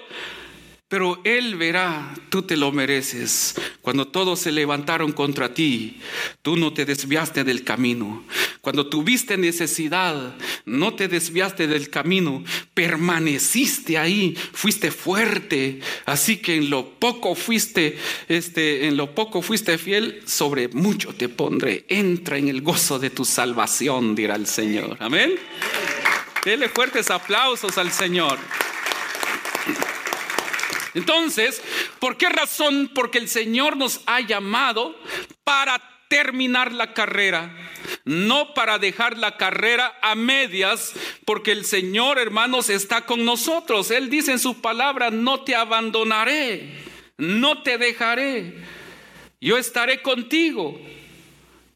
pero 0.87 1.19
Él 1.25 1.55
verá, 1.55 2.13
tú 2.29 2.43
te 2.43 2.55
lo 2.55 2.71
mereces. 2.71 3.55
Cuando 3.81 4.07
todos 4.07 4.39
se 4.39 4.53
levantaron 4.53 5.11
contra 5.11 5.53
ti, 5.53 5.99
tú 6.41 6.55
no 6.55 6.71
te 6.71 6.85
desviaste 6.85 7.43
del 7.43 7.65
camino. 7.65 8.23
Cuando 8.61 8.87
tuviste 8.87 9.35
necesidad, 9.35 10.35
no 10.63 10.93
te 10.93 11.09
desviaste 11.09 11.67
del 11.67 11.89
camino, 11.89 12.45
permaneciste 12.73 13.97
ahí, 13.97 14.33
fuiste 14.53 14.89
fuerte. 14.89 15.81
Así 16.05 16.37
que 16.37 16.55
en 16.55 16.69
lo 16.69 16.91
poco 16.97 17.35
fuiste, 17.35 17.97
este, 18.29 18.87
en 18.87 18.95
lo 18.95 19.13
poco 19.13 19.41
fuiste 19.41 19.77
fiel, 19.77 20.21
sobre 20.25 20.69
mucho 20.69 21.13
te 21.13 21.27
pondré. 21.27 21.83
Entra 21.89 22.37
en 22.37 22.47
el 22.47 22.61
gozo 22.61 22.99
de 22.99 23.09
tu 23.09 23.25
salvación, 23.25 24.15
dirá 24.15 24.35
el 24.35 24.47
Señor. 24.47 24.95
Amén. 25.01 25.33
Dele 26.45 26.69
fuertes 26.69 27.09
aplausos 27.09 27.79
al 27.79 27.91
Señor. 27.91 28.37
Entonces, 30.93 31.61
¿por 31.99 32.17
qué 32.17 32.29
razón? 32.29 32.91
Porque 32.93 33.17
el 33.17 33.27
Señor 33.27 33.75
nos 33.75 34.01
ha 34.05 34.21
llamado 34.21 34.95
para 35.43 35.81
terminar 36.07 36.71
la 36.71 36.93
carrera, 36.93 37.51
no 38.05 38.53
para 38.53 38.77
dejar 38.77 39.17
la 39.17 39.37
carrera 39.37 39.97
a 40.03 40.13
medias, 40.13 40.93
porque 41.25 41.51
el 41.51 41.65
Señor, 41.65 42.19
hermanos, 42.19 42.69
está 42.69 43.07
con 43.07 43.25
nosotros. 43.25 43.89
Él 43.89 44.11
dice 44.11 44.31
en 44.31 44.39
su 44.39 44.61
palabra, 44.61 45.09
no 45.09 45.43
te 45.43 45.55
abandonaré, 45.55 46.83
no 47.17 47.63
te 47.63 47.79
dejaré, 47.79 48.53
yo 49.41 49.57
estaré 49.57 50.03
contigo. 50.03 50.79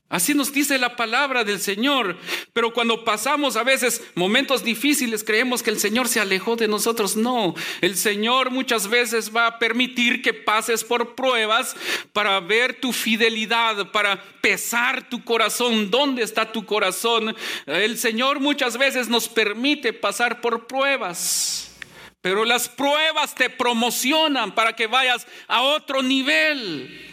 Así 0.09 0.33
nos 0.33 0.51
dice 0.51 0.79
la 0.79 0.95
palabra 0.95 1.43
del 1.43 1.61
Señor. 1.61 2.17
Pero 2.51 2.73
cuando 2.73 3.05
pasamos 3.05 3.55
a 3.55 3.63
veces 3.63 4.01
momentos 4.15 4.63
difíciles, 4.63 5.23
creemos 5.23 5.61
que 5.61 5.69
el 5.69 5.79
Señor 5.79 6.07
se 6.07 6.19
alejó 6.19 6.55
de 6.55 6.67
nosotros. 6.67 7.15
No, 7.15 7.53
el 7.81 7.95
Señor 7.95 8.49
muchas 8.49 8.87
veces 8.87 9.33
va 9.35 9.45
a 9.45 9.59
permitir 9.59 10.23
que 10.23 10.33
pases 10.33 10.83
por 10.83 11.13
pruebas 11.13 11.75
para 12.11 12.39
ver 12.39 12.79
tu 12.79 12.91
fidelidad, 12.91 13.91
para 13.91 14.19
pesar 14.41 15.07
tu 15.07 15.23
corazón. 15.23 15.91
¿Dónde 15.91 16.23
está 16.23 16.51
tu 16.51 16.65
corazón? 16.65 17.35
El 17.67 17.95
Señor 17.99 18.39
muchas 18.39 18.77
veces 18.79 19.09
nos 19.09 19.29
permite 19.29 19.93
pasar 19.93 20.41
por 20.41 20.65
pruebas. 20.65 21.77
Pero 22.21 22.45
las 22.45 22.67
pruebas 22.67 23.35
te 23.35 23.49
promocionan 23.49 24.53
para 24.53 24.75
que 24.75 24.87
vayas 24.87 25.27
a 25.47 25.61
otro 25.61 26.01
nivel. 26.01 27.05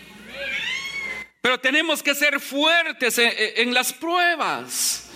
Pero 1.46 1.60
tenemos 1.60 2.02
que 2.02 2.12
ser 2.12 2.40
fuertes 2.40 3.18
en, 3.18 3.72
las 3.72 3.92
pruebas. 3.92 5.10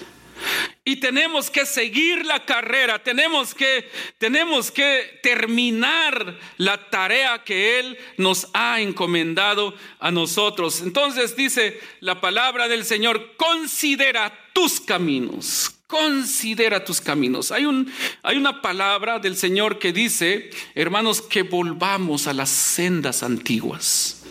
Y 0.84 1.00
tenemos 1.00 1.50
que 1.50 1.66
seguir 1.66 2.24
la 2.24 2.44
carrera, 2.44 3.02
tenemos 3.02 3.52
que, 3.52 3.90
tenemos 4.16 4.70
que 4.70 5.18
terminar 5.24 6.38
la 6.56 6.88
tarea 6.88 7.42
que 7.42 7.80
Él 7.80 7.98
nos 8.16 8.46
ha 8.54 8.80
encomendado 8.80 9.74
a 9.98 10.12
nosotros. 10.12 10.82
Entonces 10.82 11.34
dice 11.34 11.80
la 11.98 12.20
palabra 12.20 12.68
del 12.68 12.84
Señor, 12.84 13.34
considera 13.36 14.32
tus 14.52 14.80
caminos, 14.80 15.74
Considera 15.88 16.84
tus 16.84 17.00
caminos. 17.00 17.50
Hay, 17.50 17.64
un, 17.64 17.92
hay 18.22 18.36
una 18.36 18.62
palabra 18.62 19.18
del 19.18 19.36
Señor 19.36 19.80
que 19.80 19.92
dice, 19.92 20.50
hermanos, 20.76 21.22
que 21.22 21.42
volvamos 21.42 22.28
a 22.28 22.32
las 22.32 22.50
sendas 22.50 23.24
antiguas. 23.24 24.22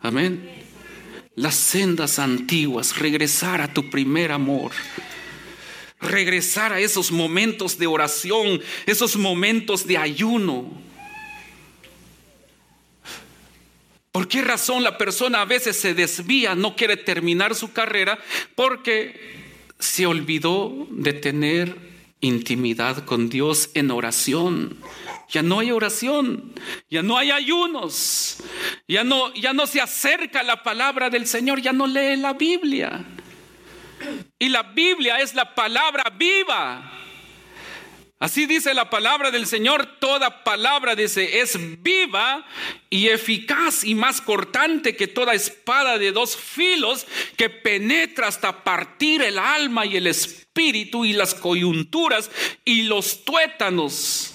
Amén. 0.00 0.59
Las 1.40 1.54
sendas 1.54 2.18
antiguas, 2.18 2.98
regresar 2.98 3.62
a 3.62 3.72
tu 3.72 3.88
primer 3.88 4.30
amor 4.30 4.72
regresar 6.00 6.72
a 6.72 6.80
esos 6.80 7.12
momentos 7.12 7.78
de 7.78 7.86
oración, 7.86 8.60
esos 8.86 9.16
momentos 9.16 9.86
de 9.86 9.98
ayuno. 9.98 10.70
¿Por 14.10 14.26
qué 14.26 14.40
razón 14.42 14.82
la 14.82 14.98
persona 14.98 15.42
a 15.42 15.44
veces 15.44 15.76
se 15.76 15.94
desvía, 15.94 16.54
no 16.54 16.74
quiere 16.74 16.96
terminar 16.96 17.54
su 17.54 17.72
carrera? 17.72 18.18
Porque 18.54 19.38
se 19.78 20.06
olvidó 20.06 20.88
de 20.90 21.12
tener 21.12 21.76
intimidad 22.20 23.04
con 23.04 23.28
Dios 23.28 23.70
en 23.74 23.90
oración. 23.90 24.78
Ya 25.30 25.42
no 25.42 25.60
hay 25.60 25.70
oración, 25.70 26.52
ya 26.90 27.02
no 27.02 27.16
hay 27.16 27.30
ayunos, 27.30 28.38
ya 28.88 29.04
no, 29.04 29.32
ya 29.34 29.52
no 29.52 29.66
se 29.66 29.80
acerca 29.80 30.42
la 30.42 30.64
palabra 30.64 31.08
del 31.08 31.26
Señor, 31.26 31.62
ya 31.62 31.72
no 31.72 31.86
lee 31.86 32.16
la 32.16 32.32
Biblia. 32.32 33.04
Y 34.38 34.48
la 34.48 34.64
Biblia 34.64 35.18
es 35.18 35.34
la 35.34 35.54
palabra 35.54 36.10
viva. 36.16 36.96
Así 38.18 38.46
dice 38.46 38.74
la 38.74 38.90
palabra 38.90 39.30
del 39.30 39.46
Señor, 39.46 39.98
toda 40.00 40.42
palabra 40.42 40.96
dice, 40.96 41.40
es 41.40 41.56
viva 41.80 42.44
y 42.90 43.08
eficaz 43.08 43.84
y 43.84 43.94
más 43.94 44.20
cortante 44.20 44.96
que 44.96 45.06
toda 45.06 45.32
espada 45.32 45.96
de 45.96 46.12
dos 46.12 46.36
filos 46.36 47.06
que 47.36 47.48
penetra 47.48 48.26
hasta 48.26 48.64
partir 48.64 49.22
el 49.22 49.38
alma 49.38 49.86
y 49.86 49.96
el 49.96 50.06
espíritu 50.06 51.04
y 51.04 51.12
las 51.14 51.34
coyunturas 51.34 52.30
y 52.64 52.82
los 52.82 53.24
tuétanos 53.24 54.34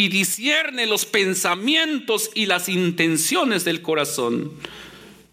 y 0.00 0.08
discierne 0.08 0.86
los 0.86 1.04
pensamientos 1.04 2.30
y 2.34 2.46
las 2.46 2.70
intenciones 2.70 3.66
del 3.66 3.82
corazón. 3.82 4.50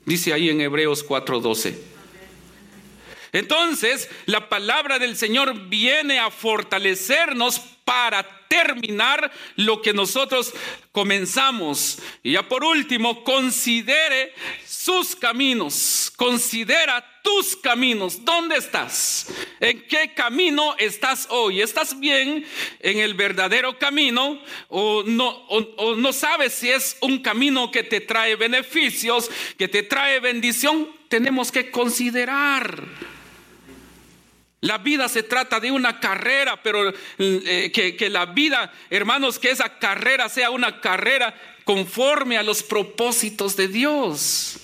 Dice 0.06 0.34
ahí 0.34 0.50
en 0.50 0.60
Hebreos 0.60 1.06
4:12. 1.08 1.74
Entonces, 3.32 4.10
la 4.26 4.50
palabra 4.50 5.00
del 5.00 5.16
Señor 5.16 5.70
viene 5.70 6.20
a 6.20 6.32
fortalecernos 6.32 7.62
para 7.88 8.22
terminar 8.50 9.32
lo 9.56 9.82
que 9.82 9.94
nosotros 9.94 10.54
comenzamos. 10.92 12.00
Y 12.22 12.34
ya 12.34 12.44
por 12.44 12.66
último, 12.66 13.24
considere 13.24 14.34
sus 14.66 15.16
caminos, 15.16 16.12
considera 16.18 17.22
tus 17.24 17.56
caminos. 17.56 18.26
¿Dónde 18.26 18.58
estás? 18.58 19.28
¿En 19.62 19.88
qué 19.88 20.14
camino 20.14 20.76
estás 20.78 21.28
hoy? 21.30 21.62
¿Estás 21.62 21.98
bien 21.98 22.46
en 22.82 23.00
el 23.00 23.14
verdadero 23.14 23.80
camino 23.80 24.38
o 24.68 25.04
no, 25.04 25.46
o 25.48 26.12
sabes 26.12 26.56
si 26.56 26.70
es 26.70 26.98
un 27.00 27.20
camino 27.20 27.72
que 27.72 27.84
te 27.84 28.02
trae 28.02 28.36
beneficios, 28.36 29.32
que 29.58 29.70
te 29.70 29.84
trae 29.84 30.20
bendición? 30.20 30.90
Tenemos 31.08 31.54
que 31.54 31.72
considerar. 31.72 32.84
La 34.62 34.80
vida 34.80 35.08
se 35.08 35.24
trata 35.24 35.60
de 35.60 35.72
una 35.72 36.00
carrera, 36.00 36.62
pero 36.64 36.92
eh, 37.20 37.72
que, 37.74 37.96
que 37.96 38.10
la 38.10 38.26
vida, 38.26 38.72
hermanos, 38.90 39.38
que 39.38 39.52
esa 39.52 39.78
carrera 39.78 40.30
sea 40.30 40.50
una 40.50 40.82
carrera 40.82 41.36
conforme 41.64 42.38
a 42.38 42.44
los 42.44 42.64
propósitos 42.64 43.56
de 43.56 43.68
Dios. 43.68 44.60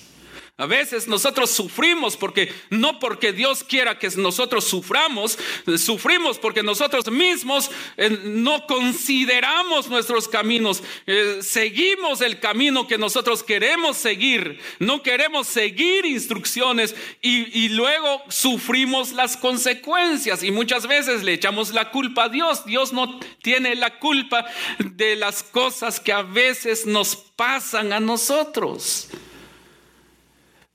A 0.56 0.66
veces 0.66 1.08
nosotros 1.08 1.50
sufrimos 1.50 2.16
porque 2.16 2.52
no 2.70 3.00
porque 3.00 3.32
Dios 3.32 3.64
quiera 3.64 3.98
que 3.98 4.08
nosotros 4.10 4.64
suframos, 4.64 5.36
sufrimos 5.78 6.38
porque 6.38 6.62
nosotros 6.62 7.10
mismos 7.10 7.72
eh, 7.96 8.08
no 8.22 8.64
consideramos 8.68 9.88
nuestros 9.88 10.28
caminos, 10.28 10.80
eh, 11.06 11.40
seguimos 11.42 12.20
el 12.20 12.38
camino 12.38 12.86
que 12.86 12.98
nosotros 12.98 13.42
queremos 13.42 13.96
seguir, 13.96 14.60
no 14.78 15.02
queremos 15.02 15.48
seguir 15.48 16.06
instrucciones 16.06 16.94
y, 17.20 17.64
y 17.64 17.70
luego 17.70 18.22
sufrimos 18.28 19.10
las 19.10 19.36
consecuencias 19.36 20.44
y 20.44 20.52
muchas 20.52 20.86
veces 20.86 21.24
le 21.24 21.32
echamos 21.32 21.74
la 21.74 21.90
culpa 21.90 22.24
a 22.26 22.28
Dios. 22.28 22.64
Dios 22.64 22.92
no 22.92 23.18
tiene 23.42 23.74
la 23.74 23.98
culpa 23.98 24.46
de 24.78 25.16
las 25.16 25.42
cosas 25.42 25.98
que 25.98 26.12
a 26.12 26.22
veces 26.22 26.86
nos 26.86 27.16
pasan 27.16 27.92
a 27.92 27.98
nosotros. 27.98 29.08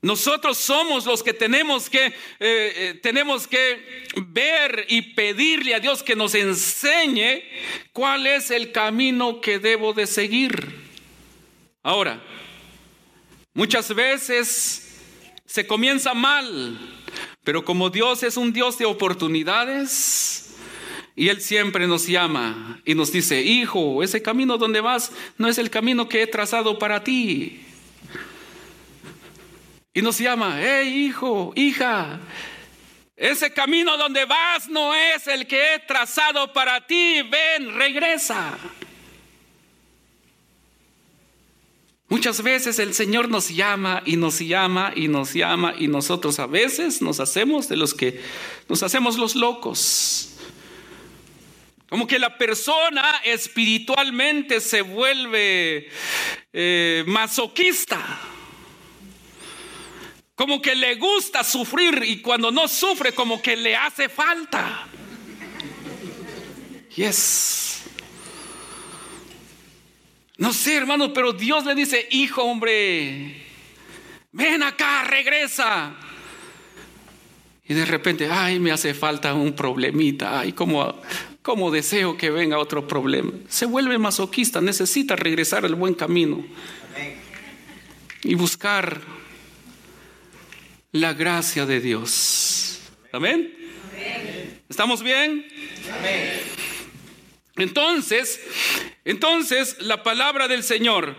Nosotros 0.01 0.57
somos 0.57 1.05
los 1.05 1.21
que 1.21 1.33
tenemos 1.33 1.89
que, 1.89 2.05
eh, 2.05 2.13
eh, 2.39 2.99
tenemos 3.03 3.47
que 3.47 4.05
ver 4.15 4.85
y 4.87 5.01
pedirle 5.13 5.75
a 5.75 5.79
Dios 5.81 6.03
que 6.03 6.15
nos 6.15 6.35
enseñe 6.35 7.43
cuál 7.91 8.25
es 8.25 8.49
el 8.49 8.71
camino 8.71 9.41
que 9.41 9.59
debo 9.59 9.93
de 9.93 10.07
seguir. 10.07 10.73
Ahora, 11.83 12.21
muchas 13.53 13.93
veces 13.93 15.01
se 15.45 15.67
comienza 15.67 16.13
mal, 16.13 16.79
pero 17.43 17.65
como 17.65 17.89
Dios 17.89 18.23
es 18.23 18.37
un 18.37 18.53
Dios 18.53 18.77
de 18.77 18.85
oportunidades, 18.85 20.49
y 21.19 21.27
Él 21.27 21.41
siempre 21.41 21.85
nos 21.85 22.07
llama 22.07 22.79
y 22.85 22.95
nos 22.95 23.11
dice, 23.11 23.41
hijo, 23.41 24.01
ese 24.01 24.21
camino 24.21 24.57
donde 24.57 24.79
vas 24.79 25.11
no 25.37 25.49
es 25.49 25.57
el 25.57 25.69
camino 25.69 26.07
que 26.07 26.21
he 26.21 26.27
trazado 26.27 26.79
para 26.79 27.03
ti. 27.03 27.59
Y 29.99 30.01
nos 30.01 30.17
llama, 30.17 30.57
hey 30.57 31.07
hijo, 31.07 31.51
hija, 31.57 32.21
ese 33.17 33.51
camino 33.51 33.97
donde 33.97 34.23
vas 34.23 34.69
no 34.69 34.95
es 34.95 35.27
el 35.27 35.45
que 35.45 35.73
he 35.73 35.79
trazado 35.79 36.53
para 36.53 36.87
ti, 36.87 37.21
ven, 37.23 37.75
regresa. 37.75 38.57
Muchas 42.07 42.41
veces 42.41 42.79
el 42.79 42.93
Señor 42.93 43.27
nos 43.27 43.49
llama 43.49 44.01
y 44.05 44.15
nos 44.15 44.39
llama 44.39 44.93
y 44.95 45.09
nos 45.09 45.33
llama 45.33 45.73
y 45.77 45.89
nosotros 45.89 46.39
a 46.39 46.47
veces 46.47 47.01
nos 47.01 47.19
hacemos 47.19 47.67
de 47.67 47.75
los 47.75 47.93
que 47.93 48.21
nos 48.69 48.81
hacemos 48.83 49.17
los 49.17 49.35
locos. 49.35 50.37
Como 51.89 52.07
que 52.07 52.19
la 52.19 52.37
persona 52.37 53.19
espiritualmente 53.25 54.61
se 54.61 54.81
vuelve 54.81 55.89
eh, 56.53 57.03
masoquista 57.05 58.37
como 60.39 60.61
que 60.61 60.73
le 60.73 60.95
gusta 60.95 61.43
sufrir 61.43 62.01
y 62.05 62.21
cuando 62.21 62.49
no 62.49 62.69
sufre 62.69 63.11
como 63.11 63.41
que 63.41 63.57
le 63.57 63.75
hace 63.75 64.07
falta. 64.07 64.87
Yes. 66.95 67.81
No 70.37 70.53
sé, 70.53 70.77
hermano, 70.77 71.11
pero 71.11 71.33
Dios 71.33 71.65
le 71.65 71.75
dice, 71.75 72.07
hijo, 72.11 72.41
hombre, 72.41 73.45
ven 74.31 74.63
acá, 74.63 75.03
regresa. 75.03 75.93
Y 77.67 77.73
de 77.73 77.83
repente, 77.83 78.29
ay, 78.31 78.61
me 78.61 78.71
hace 78.71 78.93
falta 78.93 79.33
un 79.33 79.51
problemita, 79.51 80.39
ay, 80.39 80.53
como, 80.53 81.01
como 81.41 81.69
deseo 81.69 82.15
que 82.15 82.29
venga 82.29 82.59
otro 82.59 82.87
problema. 82.87 83.33
Se 83.49 83.65
vuelve 83.65 83.97
masoquista, 83.97 84.61
necesita 84.61 85.17
regresar 85.17 85.65
al 85.65 85.75
buen 85.75 85.95
camino 85.95 86.45
y 88.23 88.35
buscar 88.35 89.18
la 90.91 91.13
gracia 91.13 91.65
de 91.65 91.79
Dios. 91.79 92.79
Amén. 93.11 93.53
¿Estamos 94.69 95.03
bien? 95.03 95.45
Entonces, 97.57 98.39
entonces 99.05 99.77
la 99.81 100.03
palabra 100.03 100.47
del 100.47 100.63
Señor 100.63 101.15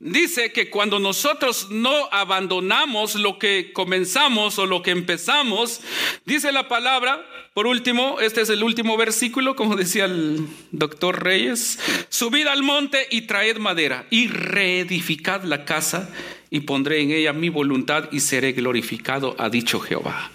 dice 0.00 0.52
que 0.52 0.68
cuando 0.68 0.98
nosotros 0.98 1.68
no 1.70 2.08
abandonamos 2.10 3.14
lo 3.14 3.38
que 3.38 3.72
comenzamos 3.72 4.58
o 4.58 4.66
lo 4.66 4.82
que 4.82 4.90
empezamos, 4.90 5.80
dice 6.24 6.50
la 6.50 6.66
palabra, 6.66 7.24
por 7.54 7.66
último, 7.66 8.18
este 8.20 8.40
es 8.40 8.50
el 8.50 8.64
último 8.64 8.96
versículo, 8.96 9.54
como 9.54 9.76
decía 9.76 10.06
el 10.06 10.46
doctor 10.72 11.22
Reyes, 11.22 11.78
subid 12.08 12.46
al 12.46 12.62
monte 12.62 13.06
y 13.10 13.22
traed 13.22 13.58
madera 13.58 14.06
y 14.10 14.28
reedificad 14.28 15.44
la 15.44 15.64
casa 15.64 16.10
y 16.52 16.60
pondré 16.60 17.00
en 17.00 17.10
ella 17.10 17.32
mi 17.32 17.48
voluntad 17.48 18.10
y 18.12 18.20
seré 18.20 18.52
glorificado, 18.52 19.34
ha 19.38 19.48
dicho 19.48 19.80
Jehová. 19.80 20.30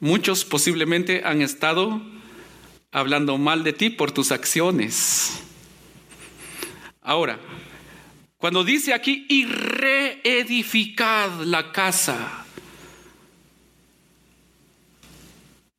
Muchos 0.00 0.44
posiblemente 0.44 1.22
han 1.24 1.40
estado 1.40 2.02
hablando 2.90 3.38
mal 3.38 3.62
de 3.62 3.72
ti 3.72 3.90
por 3.90 4.10
tus 4.10 4.32
acciones. 4.32 5.40
Ahora, 7.00 7.38
cuando 8.38 8.64
dice 8.64 8.92
aquí, 8.92 9.24
y 9.28 9.46
reedificad 9.46 11.30
la 11.44 11.70
casa, 11.70 12.44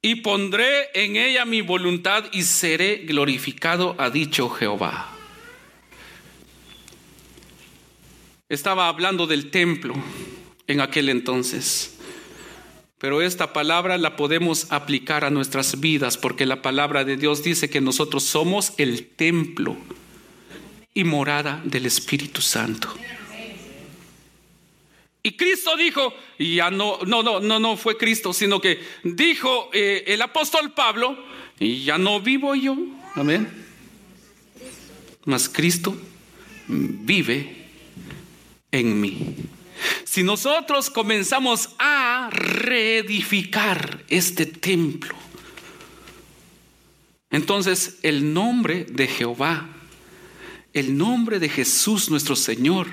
y 0.01 0.15
pondré 0.15 0.91
en 0.93 1.17
ella 1.17 1.43
mi 1.43 1.59
voluntad 1.59 2.23
y 2.31 2.43
seré 2.43 3.03
glorificado, 3.05 3.97
ha 3.97 4.09
dicho 4.09 4.47
Jehová. 4.49 5.14
Estaba 8.47 8.89
hablando 8.89 9.25
del 9.25 9.49
templo 9.49 9.95
en 10.67 10.79
aquel 10.79 11.09
entonces. 11.09 11.97
Pero 12.99 13.23
esta 13.23 13.53
palabra 13.53 13.97
la 13.97 14.15
podemos 14.15 14.71
aplicar 14.71 15.25
a 15.25 15.31
nuestras 15.31 15.79
vidas 15.79 16.17
porque 16.17 16.45
la 16.45 16.61
palabra 16.61 17.03
de 17.03 17.17
Dios 17.17 17.43
dice 17.43 17.71
que 17.71 17.81
nosotros 17.81 18.23
somos 18.23 18.73
el 18.77 19.07
templo 19.07 19.75
y 20.93 21.03
morada 21.03 21.59
del 21.65 21.87
Espíritu 21.87 22.41
Santo. 22.41 22.93
Y 25.23 25.31
Cristo 25.31 25.75
dijo, 25.75 26.13
ya 26.37 26.69
no, 26.69 26.99
no, 27.03 27.23
no, 27.23 27.39
no, 27.39 27.59
no 27.59 27.77
fue 27.77 27.97
Cristo, 27.97 28.31
sino 28.31 28.61
que 28.61 28.79
dijo 29.03 29.71
eh, 29.73 30.03
el 30.05 30.21
apóstol 30.21 30.71
Pablo, 30.73 31.17
ya 31.59 31.97
no 31.97 32.21
vivo 32.21 32.53
yo, 32.53 32.77
amén. 33.15 33.49
Mas 35.25 35.49
Cristo 35.49 35.97
vive 36.67 37.64
en 38.75 38.99
mí. 38.99 39.35
Si 40.03 40.23
nosotros 40.23 40.89
comenzamos 40.89 41.69
a 41.79 42.29
reedificar 42.31 44.03
este 44.07 44.45
templo, 44.45 45.15
entonces 47.29 47.97
el 48.01 48.33
nombre 48.33 48.85
de 48.85 49.07
Jehová, 49.07 49.69
el 50.73 50.97
nombre 50.97 51.39
de 51.39 51.49
Jesús 51.49 52.09
nuestro 52.09 52.35
Señor, 52.35 52.87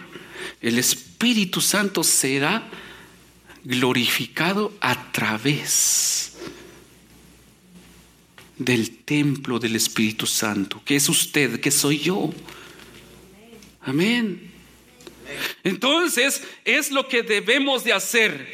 el 0.60 0.78
Espíritu 0.78 1.60
Santo 1.60 2.02
será 2.02 2.68
glorificado 3.64 4.72
a 4.80 5.12
través 5.12 6.36
del 8.58 8.98
templo 8.98 9.58
del 9.58 9.76
Espíritu 9.76 10.26
Santo, 10.26 10.82
que 10.84 10.96
es 10.96 11.08
usted, 11.08 11.60
que 11.60 11.70
soy 11.70 11.98
yo. 11.98 12.32
Amén. 13.80 14.51
Entonces 15.64 16.46
es 16.64 16.90
lo 16.90 17.08
que 17.08 17.22
debemos 17.22 17.84
de 17.84 17.92
hacer. 17.92 18.46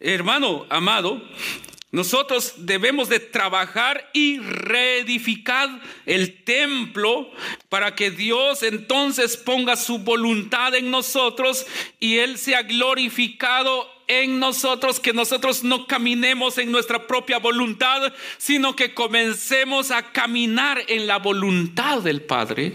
Hermano 0.00 0.66
amado, 0.68 1.22
nosotros 1.92 2.54
debemos 2.58 3.08
de 3.08 3.20
trabajar 3.20 4.10
y 4.12 4.38
reedificar 4.38 5.80
el 6.04 6.44
templo 6.44 7.30
para 7.68 7.94
que 7.94 8.10
Dios 8.10 8.62
entonces 8.62 9.36
ponga 9.36 9.76
su 9.76 10.00
voluntad 10.00 10.74
en 10.74 10.90
nosotros 10.90 11.66
y 11.98 12.18
Él 12.18 12.38
sea 12.38 12.64
glorificado 12.64 13.88
en 14.08 14.38
nosotros, 14.38 15.00
que 15.00 15.12
nosotros 15.12 15.64
no 15.64 15.86
caminemos 15.86 16.58
en 16.58 16.70
nuestra 16.70 17.06
propia 17.06 17.38
voluntad, 17.38 18.12
sino 18.36 18.76
que 18.76 18.92
comencemos 18.92 19.90
a 19.90 20.12
caminar 20.12 20.82
en 20.88 21.06
la 21.06 21.18
voluntad 21.18 22.02
del 22.02 22.20
Padre. 22.20 22.74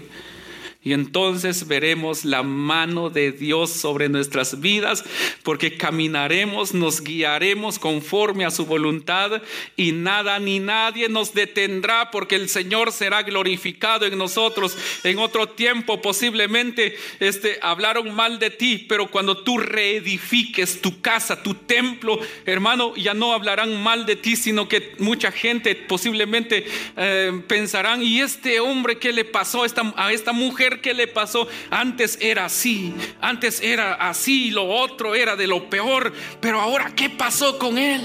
Y 0.84 0.94
entonces 0.94 1.68
veremos 1.68 2.26
la 2.26 2.42
mano 2.42 3.12
de 3.12 3.32
Dios 3.32 3.70
sobre 3.70 4.10
nuestras 4.10 4.62
vidas, 4.62 5.04
porque 5.44 5.78
caminaremos, 5.78 6.74
nos 6.74 7.04
guiaremos 7.04 7.78
conforme 7.78 8.46
a 8.46 8.52
su 8.52 8.66
voluntad 8.66 9.44
y 9.76 9.92
nada 9.92 10.40
ni 10.40 10.58
nadie 10.58 11.08
nos 11.08 11.36
detendrá, 11.36 12.10
porque 12.10 12.36
el 12.36 12.50
Señor 12.50 12.92
será 12.92 13.22
glorificado 13.22 14.08
en 14.08 14.18
nosotros. 14.18 14.76
En 15.04 15.20
otro 15.20 15.50
tiempo 15.50 16.02
posiblemente 16.02 16.96
este, 17.20 17.60
hablaron 17.62 18.16
mal 18.16 18.40
de 18.40 18.50
ti, 18.50 18.84
pero 18.90 19.06
cuando 19.12 19.38
tú 19.38 19.60
reedifiques 19.60 20.82
tu 20.82 21.00
casa, 21.00 21.44
tu 21.44 21.54
templo, 21.54 22.20
hermano, 22.48 22.96
ya 22.96 23.14
no 23.14 23.34
hablarán 23.34 23.84
mal 23.84 24.08
de 24.08 24.16
ti, 24.16 24.36
sino 24.36 24.68
que 24.68 24.96
mucha 24.98 25.32
gente 25.32 25.76
posiblemente 25.76 26.66
eh, 26.98 27.40
pensarán, 27.48 28.02
¿y 28.02 28.22
este 28.22 28.60
hombre 28.60 28.98
qué 28.98 29.14
le 29.14 29.26
pasó 29.26 29.62
a 29.62 29.68
esta, 29.68 29.94
a 29.96 30.12
esta 30.12 30.32
mujer? 30.32 30.71
¿Qué 30.80 30.94
le 30.94 31.08
pasó? 31.08 31.48
Antes 31.70 32.18
era 32.22 32.46
así, 32.46 32.94
antes 33.20 33.62
era 33.62 33.96
así, 33.96 34.52
lo 34.52 34.68
otro 34.70 35.16
era 35.16 35.36
de 35.36 35.48
lo 35.48 35.70
peor, 35.70 36.14
pero 36.40 36.62
ahora 36.62 36.94
¿qué 36.96 37.10
pasó 37.10 37.58
con 37.60 37.78
él? 37.78 38.02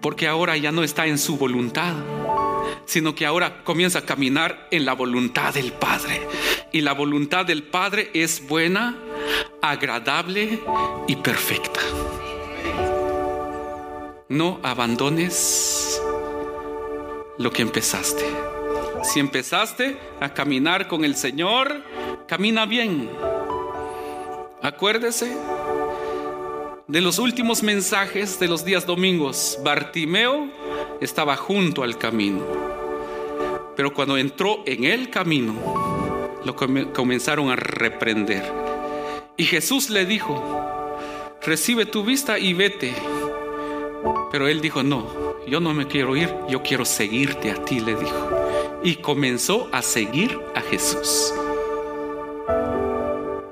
Porque 0.00 0.26
ahora 0.26 0.56
ya 0.56 0.72
no 0.72 0.82
está 0.82 1.06
en 1.06 1.18
su 1.18 1.36
voluntad, 1.36 1.94
sino 2.84 3.14
que 3.14 3.26
ahora 3.26 3.62
comienza 3.64 4.00
a 4.00 4.04
caminar 4.06 4.68
en 4.70 4.84
la 4.84 4.94
voluntad 4.94 5.54
del 5.54 5.72
Padre. 5.72 6.26
Y 6.72 6.80
la 6.80 6.92
voluntad 6.92 7.44
del 7.44 7.62
Padre 7.62 8.10
es 8.14 8.46
buena, 8.46 8.96
agradable 9.62 10.60
y 11.06 11.16
perfecta. 11.16 11.80
No 14.28 14.60
abandones 14.62 16.00
lo 17.38 17.50
que 17.52 17.62
empezaste. 17.62 18.55
Si 19.02 19.20
empezaste 19.20 19.96
a 20.20 20.32
caminar 20.32 20.88
con 20.88 21.04
el 21.04 21.16
Señor, 21.16 21.82
camina 22.26 22.66
bien. 22.66 23.08
Acuérdese 24.62 25.36
de 26.88 27.00
los 27.00 27.18
últimos 27.18 27.62
mensajes 27.62 28.38
de 28.38 28.48
los 28.48 28.64
días 28.64 28.86
domingos. 28.86 29.58
Bartimeo 29.62 30.48
estaba 31.00 31.36
junto 31.36 31.82
al 31.82 31.98
camino. 31.98 32.44
Pero 33.76 33.92
cuando 33.92 34.16
entró 34.16 34.62
en 34.66 34.84
el 34.84 35.10
camino, 35.10 35.54
lo 36.44 36.56
comenzaron 36.92 37.50
a 37.50 37.56
reprender. 37.56 38.44
Y 39.36 39.44
Jesús 39.44 39.90
le 39.90 40.06
dijo, 40.06 40.42
recibe 41.42 41.86
tu 41.86 42.02
vista 42.02 42.38
y 42.38 42.54
vete. 42.54 42.94
Pero 44.32 44.48
él 44.48 44.60
dijo, 44.60 44.82
no, 44.82 45.06
yo 45.46 45.60
no 45.60 45.74
me 45.74 45.86
quiero 45.86 46.16
ir, 46.16 46.32
yo 46.48 46.62
quiero 46.62 46.84
seguirte 46.84 47.50
a 47.50 47.64
ti, 47.64 47.80
le 47.80 47.94
dijo 47.96 48.35
y 48.86 48.94
comenzó 48.94 49.68
a 49.72 49.82
seguir 49.82 50.38
a 50.54 50.60
Jesús. 50.60 51.34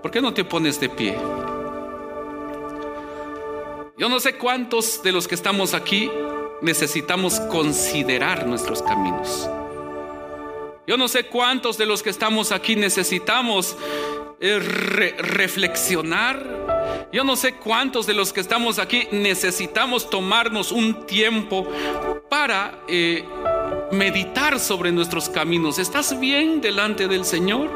¿Por 0.00 0.12
qué 0.12 0.20
no 0.20 0.32
te 0.32 0.44
pones 0.44 0.78
de 0.78 0.88
pie? 0.88 1.18
Yo 3.98 4.08
no 4.08 4.20
sé 4.20 4.36
cuántos 4.36 5.02
de 5.02 5.10
los 5.10 5.26
que 5.26 5.34
estamos 5.34 5.74
aquí 5.74 6.08
necesitamos 6.62 7.40
considerar 7.40 8.46
nuestros 8.46 8.80
caminos. 8.80 9.50
Yo 10.86 10.96
no 10.96 11.08
sé 11.08 11.26
cuántos 11.26 11.78
de 11.78 11.86
los 11.86 12.04
que 12.04 12.10
estamos 12.10 12.52
aquí 12.52 12.76
necesitamos 12.76 13.76
eh, 14.40 14.60
reflexionar. 14.60 17.08
Yo 17.12 17.24
no 17.24 17.34
sé 17.34 17.56
cuántos 17.56 18.06
de 18.06 18.14
los 18.14 18.32
que 18.32 18.40
estamos 18.40 18.78
aquí 18.78 19.08
necesitamos 19.10 20.08
tomarnos 20.08 20.70
un 20.70 21.06
tiempo 21.06 21.66
para 22.30 22.84
eh, 22.86 23.24
meditar 23.92 24.58
sobre 24.58 24.92
nuestros 24.92 25.28
caminos. 25.28 25.78
¿Estás 25.78 26.18
bien 26.18 26.60
delante 26.60 27.08
del 27.08 27.24
Señor? 27.24 27.70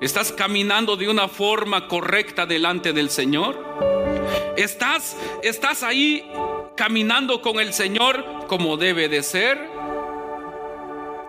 ¿Estás 0.00 0.32
caminando 0.32 0.96
de 0.96 1.08
una 1.08 1.28
forma 1.28 1.88
correcta 1.88 2.46
delante 2.46 2.92
del 2.92 3.10
Señor? 3.10 3.56
¿Estás, 4.56 5.16
estás 5.42 5.82
ahí 5.82 6.30
caminando 6.76 7.40
con 7.40 7.60
el 7.60 7.72
Señor 7.72 8.24
como 8.48 8.76
debe 8.76 9.08
de 9.08 9.22
ser? 9.22 9.58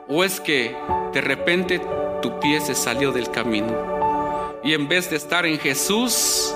¿O 0.07 0.23
es 0.23 0.39
que 0.39 0.75
de 1.13 1.21
repente 1.21 1.81
tu 2.21 2.39
pie 2.39 2.59
se 2.61 2.75
salió 2.75 3.11
del 3.11 3.29
camino? 3.31 3.93
Y 4.63 4.73
en 4.73 4.87
vez 4.87 5.09
de 5.09 5.17
estar 5.17 5.45
en 5.45 5.59
Jesús, 5.59 6.53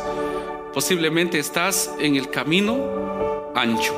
posiblemente 0.74 1.40
estás 1.40 1.94
en 2.00 2.16
el 2.16 2.30
camino 2.30 3.52
ancho. 3.54 3.94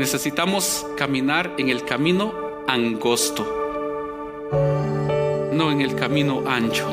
Necesitamos 0.00 0.86
caminar 0.96 1.52
en 1.58 1.68
el 1.68 1.84
camino 1.84 2.32
angosto, 2.66 3.44
no 5.52 5.70
en 5.70 5.82
el 5.82 5.94
camino 5.94 6.42
ancho. 6.48 6.88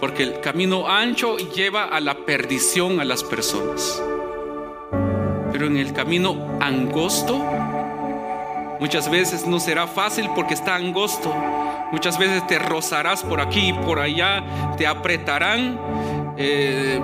Porque 0.00 0.24
el 0.24 0.40
camino 0.40 0.88
ancho 0.88 1.36
lleva 1.36 1.84
a 1.84 2.00
la 2.00 2.16
perdición 2.26 2.98
a 2.98 3.04
las 3.04 3.22
personas. 3.22 4.02
Pero 5.52 5.66
en 5.66 5.76
el 5.76 5.92
camino 5.92 6.58
angosto, 6.60 7.38
muchas 8.80 9.08
veces 9.08 9.46
no 9.46 9.60
será 9.60 9.86
fácil 9.86 10.28
porque 10.34 10.54
está 10.54 10.74
angosto. 10.74 11.32
Muchas 11.92 12.18
veces 12.18 12.44
te 12.48 12.58
rozarás 12.58 13.22
por 13.22 13.40
aquí 13.40 13.68
y 13.68 13.72
por 13.74 14.00
allá, 14.00 14.74
te 14.76 14.88
apretarán, 14.88 15.78
eh, 16.36 17.00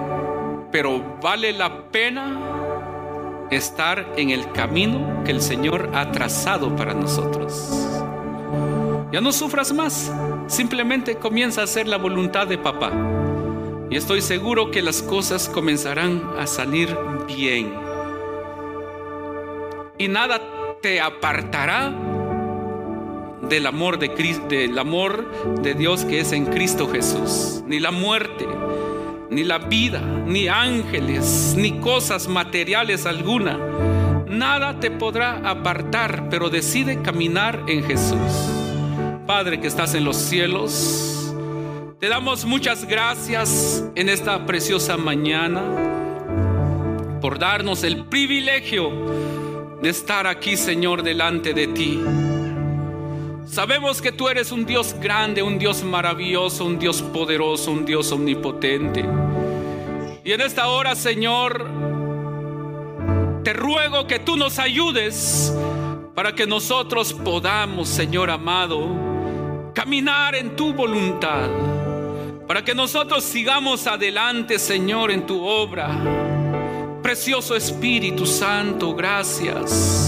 pero 0.72 1.18
vale 1.22 1.53
la 1.53 1.84
pena 1.84 2.58
estar 3.51 4.14
en 4.16 4.30
el 4.30 4.51
camino 4.53 5.22
que 5.24 5.32
el 5.32 5.40
Señor 5.40 5.90
ha 5.94 6.11
trazado 6.12 6.74
para 6.76 6.94
nosotros. 6.94 7.70
Ya 9.11 9.20
no 9.20 9.32
sufras 9.32 9.72
más, 9.72 10.12
simplemente 10.46 11.16
comienza 11.16 11.62
a 11.62 11.64
hacer 11.64 11.88
la 11.88 11.96
voluntad 11.96 12.46
de 12.46 12.59
papá. 12.59 12.92
Y 13.90 13.96
estoy 13.96 14.20
seguro 14.20 14.70
que 14.70 14.82
las 14.82 15.01
cosas 15.03 15.49
comenzarán 15.49 16.22
a 16.38 16.46
salir 16.46 16.94
bien. 17.26 17.72
Y 19.96 20.09
nada 20.09 20.40
te 20.82 21.01
apartará 21.01 21.90
del 23.49 23.66
amor 23.66 23.99
de, 23.99 24.09
del 24.49 24.78
amor 24.78 25.26
de 25.62 25.74
Dios 25.74 26.05
que 26.05 26.20
es 26.20 26.32
en 26.32 26.46
Cristo 26.46 26.88
Jesús, 26.88 27.62
ni 27.66 27.80
la 27.80 27.90
muerte, 27.90 28.46
ni 29.31 29.45
la 29.45 29.59
vida, 29.59 30.01
ni 30.26 30.49
ángeles, 30.49 31.55
ni 31.57 31.81
cosas 31.81 32.29
materiales 32.29 33.07
alguna. 33.07 33.59
Nada 34.26 34.79
te 34.81 34.91
podrá 34.91 35.39
apartar, 35.49 36.29
pero 36.31 36.51
decide 36.51 37.03
caminar 37.03 37.64
en 37.66 37.83
Jesús. 37.85 38.18
Padre 39.26 39.61
que 39.61 39.66
estás 39.66 39.95
en 39.95 40.05
los 40.05 40.16
cielos, 40.16 41.35
te 42.01 42.09
damos 42.09 42.45
muchas 42.45 42.87
gracias 42.87 43.85
en 43.95 44.09
esta 44.09 44.47
preciosa 44.47 44.97
mañana. 44.97 45.62
por 47.20 47.41
darnos 47.41 47.83
el 47.83 48.05
privilegio 48.05 48.91
de 49.83 49.89
estar 49.89 50.29
aquí, 50.29 50.57
Señor, 50.57 51.03
delante 51.03 51.53
de 51.53 51.66
ti. 51.66 52.01
Sabemos 53.59 54.01
que 54.01 54.13
tú 54.13 54.29
eres 54.29 54.53
un 54.53 54.65
Dios 54.65 54.95
grande, 55.01 55.43
un 55.43 55.59
Dios 55.59 55.83
maravilloso, 55.83 56.65
un 56.65 56.79
Dios 56.79 57.03
poderoso, 57.03 57.73
un 57.73 57.85
Dios 57.85 58.13
omnipotente. 58.13 59.05
Y 60.23 60.31
en 60.31 60.41
esta 60.43 60.69
hora, 60.69 60.95
Señor, 60.95 61.69
te 63.43 63.53
ruego 63.53 64.07
que 64.07 64.21
tú 64.21 64.37
nos 64.37 64.61
ayudes 64.61 65.53
para 66.15 66.37
que 66.37 66.47
nosotros 66.47 67.13
podamos, 67.13 67.89
Señor 67.89 68.31
amado, 68.31 69.73
caminar 69.75 70.37
en 70.37 70.55
tu 70.55 70.73
voluntad, 70.73 71.49
para 72.47 72.65
que 72.65 72.77
nosotros 72.77 73.25
sigamos 73.25 73.89
adelante, 73.89 74.61
Señor, 74.61 75.11
en 75.11 75.27
tu 75.27 75.45
obra. 75.45 75.99
Precioso 77.03 77.57
Espíritu 77.57 78.25
Santo, 78.25 78.95
gracias. 78.95 80.08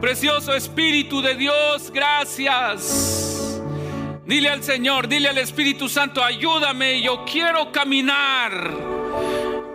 Precioso 0.00 0.54
Espíritu 0.54 1.20
de 1.20 1.34
Dios, 1.34 1.90
gracias. 1.90 3.60
Dile 4.24 4.48
al 4.48 4.62
Señor, 4.62 5.08
dile 5.08 5.28
al 5.28 5.38
Espíritu 5.38 5.88
Santo, 5.88 6.22
ayúdame, 6.22 7.02
yo 7.02 7.24
quiero 7.24 7.72
caminar. 7.72 8.70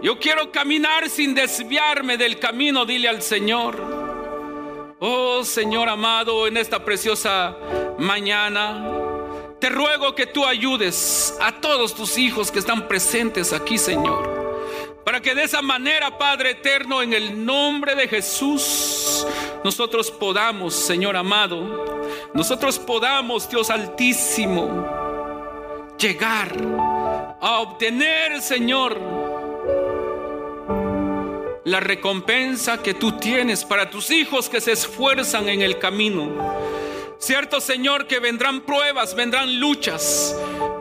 Yo 0.01 0.17
quiero 0.19 0.49
caminar 0.49 1.09
sin 1.09 1.35
desviarme 1.35 2.17
del 2.17 2.39
camino, 2.39 2.85
dile 2.85 3.09
al 3.09 3.21
Señor. 3.21 4.95
Oh 4.99 5.43
Señor 5.43 5.89
amado, 5.89 6.47
en 6.47 6.55
esta 6.55 6.85
preciosa 6.85 7.57
mañana, 7.99 8.85
te 9.59 9.67
ruego 9.69 10.15
que 10.15 10.27
tú 10.27 10.45
ayudes 10.45 11.37
a 11.41 11.59
todos 11.59 11.93
tus 11.93 12.17
hijos 12.17 12.49
que 12.49 12.59
están 12.59 12.87
presentes 12.87 13.51
aquí, 13.51 13.77
Señor. 13.77 14.32
Para 15.03 15.21
que 15.21 15.35
de 15.35 15.43
esa 15.43 15.61
manera, 15.61 16.17
Padre 16.17 16.51
eterno, 16.51 17.01
en 17.01 17.13
el 17.13 17.45
nombre 17.45 17.93
de 17.93 18.07
Jesús, 18.07 19.27
nosotros 19.63 20.09
podamos, 20.09 20.73
Señor 20.73 21.17
amado, 21.17 22.09
nosotros 22.33 22.79
podamos, 22.79 23.49
Dios 23.49 23.69
altísimo, 23.69 24.87
llegar 25.97 26.55
a 27.41 27.59
obtener, 27.59 28.41
Señor, 28.41 28.97
la 31.65 31.81
recompensa 31.81 32.81
que 32.81 32.93
tú 32.93 33.13
tienes 33.17 33.65
para 33.65 33.89
tus 33.89 34.09
hijos 34.09 34.47
que 34.47 34.61
se 34.61 34.71
esfuerzan 34.71 35.49
en 35.49 35.61
el 35.61 35.79
camino. 35.79 36.29
Cierto, 37.17 37.59
Señor, 37.59 38.07
que 38.07 38.19
vendrán 38.19 38.61
pruebas, 38.61 39.15
vendrán 39.15 39.59
luchas, 39.59 40.35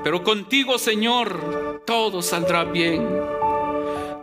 pero 0.05 0.23
contigo, 0.23 0.79
Señor, 0.79 1.83
todo 1.85 2.23
saldrá 2.23 2.65
bien. 2.65 3.42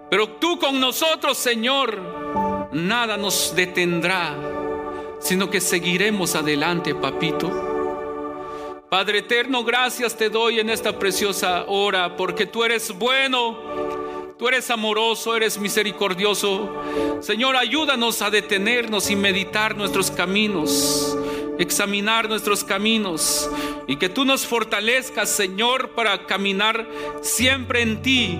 Pero 0.10 0.28
tú 0.30 0.58
con 0.60 0.80
nosotros, 0.80 1.38
Señor, 1.38 2.70
nada 2.72 3.18
nos 3.18 3.54
detendrá, 3.56 4.36
sino 5.20 5.50
que 5.50 5.62
seguiremos 5.62 6.36
adelante, 6.36 6.96
papito. 6.96 7.68
Padre 8.90 9.20
eterno, 9.20 9.64
gracias 9.64 10.18
te 10.18 10.30
doy 10.30 10.60
en 10.60 10.70
esta 10.70 10.98
preciosa 10.98 11.66
hora, 11.68 12.16
porque 12.18 12.48
tú 12.48 12.64
eres 12.64 12.92
bueno 12.98 13.90
Tú 14.40 14.48
eres 14.48 14.72
amoroso, 14.72 15.36
eres 15.36 15.60
misericordioso. 15.60 16.82
Señor, 17.20 17.58
ayúdanos 17.58 18.22
a 18.22 18.30
detenernos 18.30 19.12
y 19.12 19.18
meditar 19.18 19.76
nuestros 19.76 20.10
caminos, 20.12 21.18
examinar 21.60 22.30
nuestros 22.30 22.64
caminos 22.64 23.50
y 23.86 23.98
que 23.98 24.08
tú 24.08 24.24
nos 24.24 24.48
fortalezcas, 24.48 25.30
Señor, 25.30 25.90
para 25.90 26.26
caminar 26.26 26.88
siempre 27.22 27.82
en 27.82 28.02
ti 28.02 28.40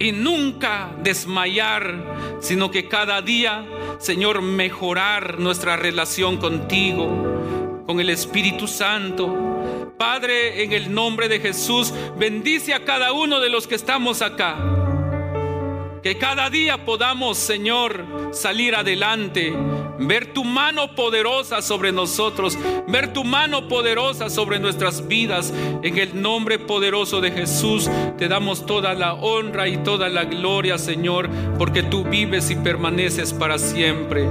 y 0.00 0.12
nunca 0.12 0.90
desmayar, 1.02 2.38
sino 2.40 2.70
que 2.70 2.88
cada 2.88 3.20
día, 3.20 3.66
Señor, 3.98 4.40
mejorar 4.40 5.38
nuestra 5.38 5.76
relación 5.76 6.38
contigo, 6.38 7.84
con 7.86 8.00
el 8.00 8.08
Espíritu 8.08 8.66
Santo. 8.66 9.92
Padre, 9.98 10.64
en 10.64 10.72
el 10.72 10.92
nombre 10.94 11.28
de 11.28 11.38
Jesús, 11.38 11.92
bendice 12.18 12.72
a 12.72 12.86
cada 12.86 13.12
uno 13.12 13.40
de 13.40 13.50
los 13.50 13.66
que 13.66 13.74
estamos 13.74 14.22
acá. 14.22 14.79
Que 16.02 16.16
cada 16.16 16.48
día 16.48 16.86
podamos, 16.86 17.36
Señor, 17.36 18.06
salir 18.32 18.74
adelante, 18.74 19.52
ver 19.98 20.32
tu 20.32 20.44
mano 20.44 20.94
poderosa 20.94 21.60
sobre 21.60 21.92
nosotros, 21.92 22.56
ver 22.88 23.12
tu 23.12 23.22
mano 23.22 23.68
poderosa 23.68 24.30
sobre 24.30 24.58
nuestras 24.58 25.06
vidas. 25.06 25.52
En 25.82 25.98
el 25.98 26.20
nombre 26.22 26.58
poderoso 26.58 27.20
de 27.20 27.32
Jesús 27.32 27.90
te 28.16 28.28
damos 28.28 28.64
toda 28.64 28.94
la 28.94 29.12
honra 29.12 29.68
y 29.68 29.76
toda 29.78 30.08
la 30.08 30.24
gloria, 30.24 30.78
Señor, 30.78 31.28
porque 31.58 31.82
tú 31.82 32.04
vives 32.04 32.50
y 32.50 32.56
permaneces 32.56 33.34
para 33.34 33.58
siempre. 33.58 34.26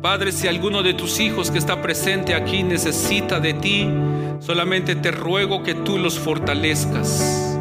Padre, 0.00 0.30
si 0.30 0.46
alguno 0.46 0.84
de 0.84 0.94
tus 0.94 1.18
hijos 1.18 1.50
que 1.50 1.58
está 1.58 1.82
presente 1.82 2.34
aquí 2.34 2.62
necesita 2.62 3.40
de 3.40 3.54
ti, 3.54 3.88
solamente 4.38 4.94
te 4.94 5.10
ruego 5.10 5.64
que 5.64 5.74
tú 5.74 5.98
los 5.98 6.16
fortalezcas 6.16 7.51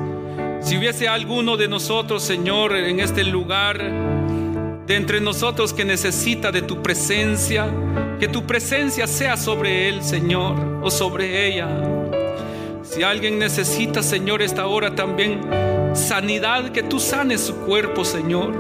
si 0.62 0.78
hubiese 0.78 1.08
alguno 1.08 1.58
de 1.58 1.68
nosotros, 1.68 2.24
Señor, 2.24 2.76
en 2.76 3.00
este 3.00 3.24
lugar, 3.24 3.80
de 4.86 4.96
entre 4.96 5.20
nosotros 5.20 5.74
que 5.74 5.86
necesita 5.86 6.52
de 6.52 6.62
tu 6.62 6.82
presencia, 6.82 7.68
que 8.20 8.28
tu 8.28 8.46
presencia 8.46 9.08
sea 9.08 9.38
sobre 9.38 9.90
él, 9.90 10.04
Señor, 10.04 10.82
o 10.84 10.92
sobre 10.92 11.48
ella. 11.48 11.68
Si 12.84 13.02
alguien 13.04 13.40
necesita, 13.40 14.04
Señor, 14.04 14.42
esta 14.42 14.68
hora 14.68 14.94
también 14.96 15.42
sanidad, 15.94 16.72
que 16.72 16.84
tú 16.84 17.00
sanes 17.00 17.42
su 17.42 17.56
cuerpo, 17.58 18.06
Señor. 18.06 18.54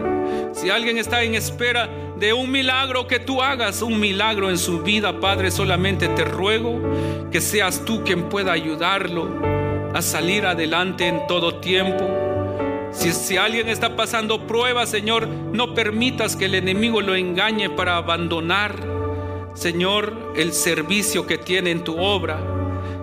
Si 0.54 0.70
alguien 0.70 0.98
está 0.98 1.22
en 1.24 1.36
espera 1.36 1.90
de 2.18 2.34
un 2.34 2.50
milagro, 2.50 3.08
que 3.08 3.20
tú 3.20 3.42
hagas 3.42 3.82
un 3.82 4.00
milagro 4.00 4.50
en 4.50 4.58
su 4.58 4.82
vida, 4.82 5.20
Padre, 5.20 5.52
solamente 5.52 6.08
te 6.08 6.26
ruego 6.26 6.82
que 7.32 7.42
seas 7.42 7.84
tú 7.86 8.04
quien 8.04 8.30
pueda 8.30 8.52
ayudarlo 8.52 9.51
a 9.94 10.02
salir 10.02 10.46
adelante 10.46 11.08
en 11.08 11.26
todo 11.28 11.56
tiempo. 11.60 12.08
Si, 12.92 13.12
si 13.14 13.38
alguien 13.38 13.70
está 13.70 13.96
pasando 13.96 14.48
pruebas, 14.48 14.90
Señor, 14.90 15.28
no 15.28 15.74
permitas 15.74 16.36
que 16.36 16.46
el 16.46 16.56
enemigo 16.56 17.02
lo 17.02 17.16
engañe 17.16 17.70
para 17.70 17.98
abandonar, 17.98 18.76
Señor, 19.54 20.34
el 20.36 20.54
servicio 20.54 21.26
que 21.26 21.38
tiene 21.38 21.72
en 21.72 21.84
tu 21.84 21.98
obra, 21.98 22.40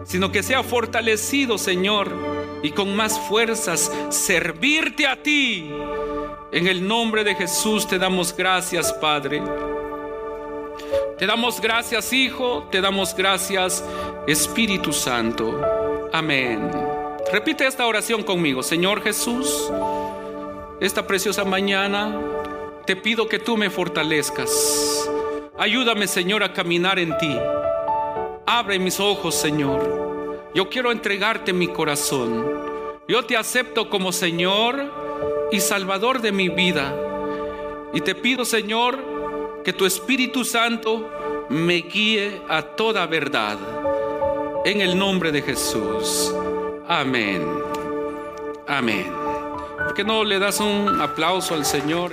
sino 0.04 0.32
que 0.32 0.42
sea 0.42 0.62
fortalecido, 0.62 1.58
Señor, 1.58 2.10
y 2.62 2.70
con 2.70 2.94
más 2.96 3.18
fuerzas 3.18 3.92
servirte 4.10 5.06
a 5.06 5.22
ti. 5.22 5.70
En 6.50 6.66
el 6.66 6.86
nombre 6.86 7.24
de 7.24 7.34
Jesús 7.34 7.86
te 7.86 7.98
damos 7.98 8.34
gracias, 8.34 8.92
Padre. 8.94 9.42
Te 11.18 11.26
damos 11.26 11.60
gracias, 11.60 12.12
Hijo, 12.12 12.68
te 12.70 12.80
damos 12.80 13.14
gracias, 13.14 13.84
Espíritu 14.26 14.92
Santo. 14.92 15.77
Amén. 16.12 16.70
Repite 17.30 17.66
esta 17.66 17.86
oración 17.86 18.22
conmigo. 18.22 18.62
Señor 18.62 19.02
Jesús, 19.02 19.70
esta 20.80 21.06
preciosa 21.06 21.44
mañana 21.44 22.18
te 22.86 22.96
pido 22.96 23.28
que 23.28 23.38
tú 23.38 23.58
me 23.58 23.68
fortalezcas. 23.68 25.10
Ayúdame, 25.58 26.06
Señor, 26.06 26.42
a 26.42 26.54
caminar 26.54 26.98
en 26.98 27.16
ti. 27.18 27.36
Abre 28.46 28.78
mis 28.78 28.98
ojos, 28.98 29.34
Señor. 29.34 30.48
Yo 30.54 30.70
quiero 30.70 30.90
entregarte 30.90 31.52
mi 31.52 31.68
corazón. 31.68 32.46
Yo 33.06 33.24
te 33.24 33.36
acepto 33.36 33.90
como 33.90 34.10
Señor 34.12 34.90
y 35.52 35.60
Salvador 35.60 36.22
de 36.22 36.32
mi 36.32 36.48
vida. 36.48 36.94
Y 37.92 38.00
te 38.00 38.14
pido, 38.14 38.46
Señor, 38.46 39.62
que 39.62 39.74
tu 39.74 39.84
Espíritu 39.84 40.44
Santo 40.44 41.10
me 41.50 41.82
guíe 41.82 42.40
a 42.48 42.62
toda 42.62 43.04
verdad 43.06 43.77
en 44.64 44.80
el 44.80 44.98
nombre 44.98 45.32
de 45.32 45.42
Jesús. 45.42 46.32
Amén. 46.88 47.42
Amén. 48.66 49.06
¿Por 49.84 49.94
qué 49.94 50.04
no 50.04 50.24
le 50.24 50.38
das 50.38 50.60
un 50.60 51.00
aplauso 51.00 51.54
al 51.54 51.64
Señor 51.64 52.12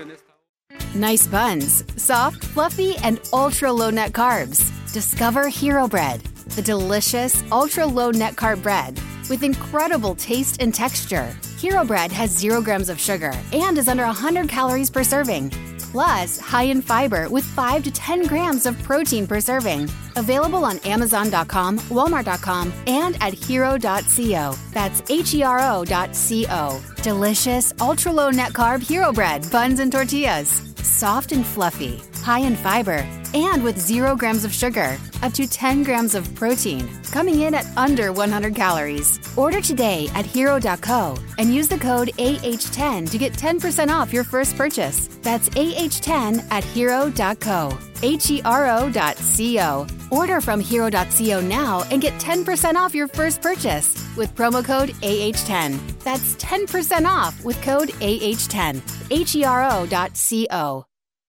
Nice 0.94 1.28
buns, 1.28 1.84
soft, 1.98 2.46
fluffy, 2.54 2.96
and 3.04 3.20
ultra 3.34 3.72
low 3.72 3.90
net 3.90 4.14
carbs. 4.14 4.72
Discover 4.94 5.50
Hero 5.50 5.90
Bread, 5.90 6.22
the 6.56 6.62
delicious 6.62 7.44
ultra 7.52 7.86
low 7.86 8.12
net 8.12 8.36
carb 8.36 8.64
bread 8.64 8.98
with 9.30 9.44
incredible 9.44 10.16
taste 10.16 10.62
and 10.62 10.74
texture. 10.74 11.36
Hero 11.58 11.84
Bread 11.84 12.12
has 12.12 12.30
zero 12.30 12.62
grams 12.62 12.90
of 12.90 13.00
sugar 13.00 13.34
and 13.52 13.78
is 13.78 13.88
under 13.90 14.06
100 14.06 14.48
calories 14.48 14.90
per 14.90 15.04
serving 15.04 15.52
plus 15.96 16.38
high 16.38 16.68
in 16.74 16.82
fiber 16.82 17.30
with 17.30 17.46
5 17.46 17.82
to 17.84 17.90
10 17.90 18.28
grams 18.28 18.66
of 18.66 18.78
protein 18.84 19.26
per 19.26 19.40
serving. 19.40 19.90
Available 20.18 20.66
on 20.66 20.78
Amazon.com, 20.80 21.80
Walmart.com, 21.88 22.74
and 22.86 23.16
at 23.22 23.32
hero.co. 23.32 24.56
That's 24.74 25.02
H 25.10 25.34
E 25.36 25.42
R 25.44 25.62
O.co. 25.72 26.82
Delicious, 27.02 27.74
ultra 27.80 28.12
low 28.12 28.30
net 28.30 28.52
carb 28.52 28.82
hero 28.82 29.14
bread, 29.14 29.50
buns, 29.50 29.80
and 29.80 29.90
tortillas. 29.90 30.50
Soft 30.84 31.32
and 31.32 31.46
fluffy, 31.46 32.02
high 32.26 32.40
in 32.40 32.56
fiber, 32.56 33.06
and 33.36 33.64
with 33.64 33.78
zero 33.80 34.16
grams 34.16 34.44
of 34.46 34.54
sugar. 34.54 34.98
up 35.22 35.34
to 35.34 35.48
10 35.48 35.84
grams 35.84 36.16
of 36.16 36.24
protein, 36.36 36.88
coming 37.12 37.42
in 37.42 37.54
at 37.54 37.66
under 37.78 38.12
100 38.12 38.56
calories. 38.56 39.20
Order 39.38 39.62
today 39.62 40.10
at 40.14 40.26
hero.co 40.26 41.18
and 41.38 41.54
use 41.54 41.68
the 41.68 41.78
code 41.78 42.10
AH10 42.18 43.10
to 43.12 43.18
get 43.18 43.34
10% 43.34 43.90
off 43.90 44.14
your 44.14 44.24
first 44.24 44.56
purchase. 44.58 45.08
That's 45.22 45.50
AH10 45.50 46.46
at 46.52 46.64
hero.co. 46.64 47.78
H 48.04 48.30
E 48.30 48.42
R 48.44 48.68
O.co. 48.68 49.88
Order 50.12 50.42
from 50.42 50.60
hero.co 50.60 51.42
now 51.42 51.84
and 51.92 52.02
get 52.02 52.14
10% 52.20 52.76
off 52.76 52.94
your 52.94 53.08
first 53.08 53.42
purchase 53.42 53.88
with 54.18 54.36
promo 54.36 54.64
code 54.64 54.90
AH10. 55.02 56.04
That's 56.04 56.36
10% 56.36 57.06
off 57.06 57.44
with 57.44 57.62
code 57.62 57.90
AH10. 57.90 58.82
H 59.12 59.36
E 59.36 59.44
R 59.44 59.64
O.co. 59.64 60.86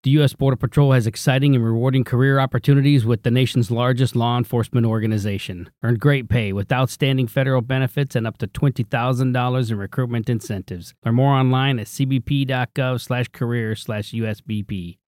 The 0.04 0.10
U.S. 0.10 0.34
Border 0.34 0.56
Patrol 0.56 0.92
has 0.92 1.06
exciting 1.06 1.56
and 1.56 1.64
rewarding 1.64 2.04
career 2.04 2.38
opportunities 2.38 3.06
with 3.06 3.22
the 3.22 3.30
nation's 3.30 3.70
largest 3.70 4.14
law 4.14 4.36
enforcement 4.36 4.86
organization. 4.86 5.70
Earn 5.82 5.94
great 5.94 6.28
pay 6.28 6.52
with 6.52 6.70
outstanding 6.70 7.26
federal 7.26 7.62
benefits 7.62 8.14
and 8.14 8.26
up 8.26 8.36
to 8.38 8.46
$20,000 8.46 9.70
in 9.70 9.78
recruitment 9.78 10.28
incentives. 10.28 10.92
Learn 11.06 11.14
more 11.14 11.32
online 11.32 11.78
at 11.78 11.86
cbp.gov 11.86 13.00
slash 13.00 13.28
career 13.28 13.74
slash 13.74 14.12
USBP. 14.12 14.98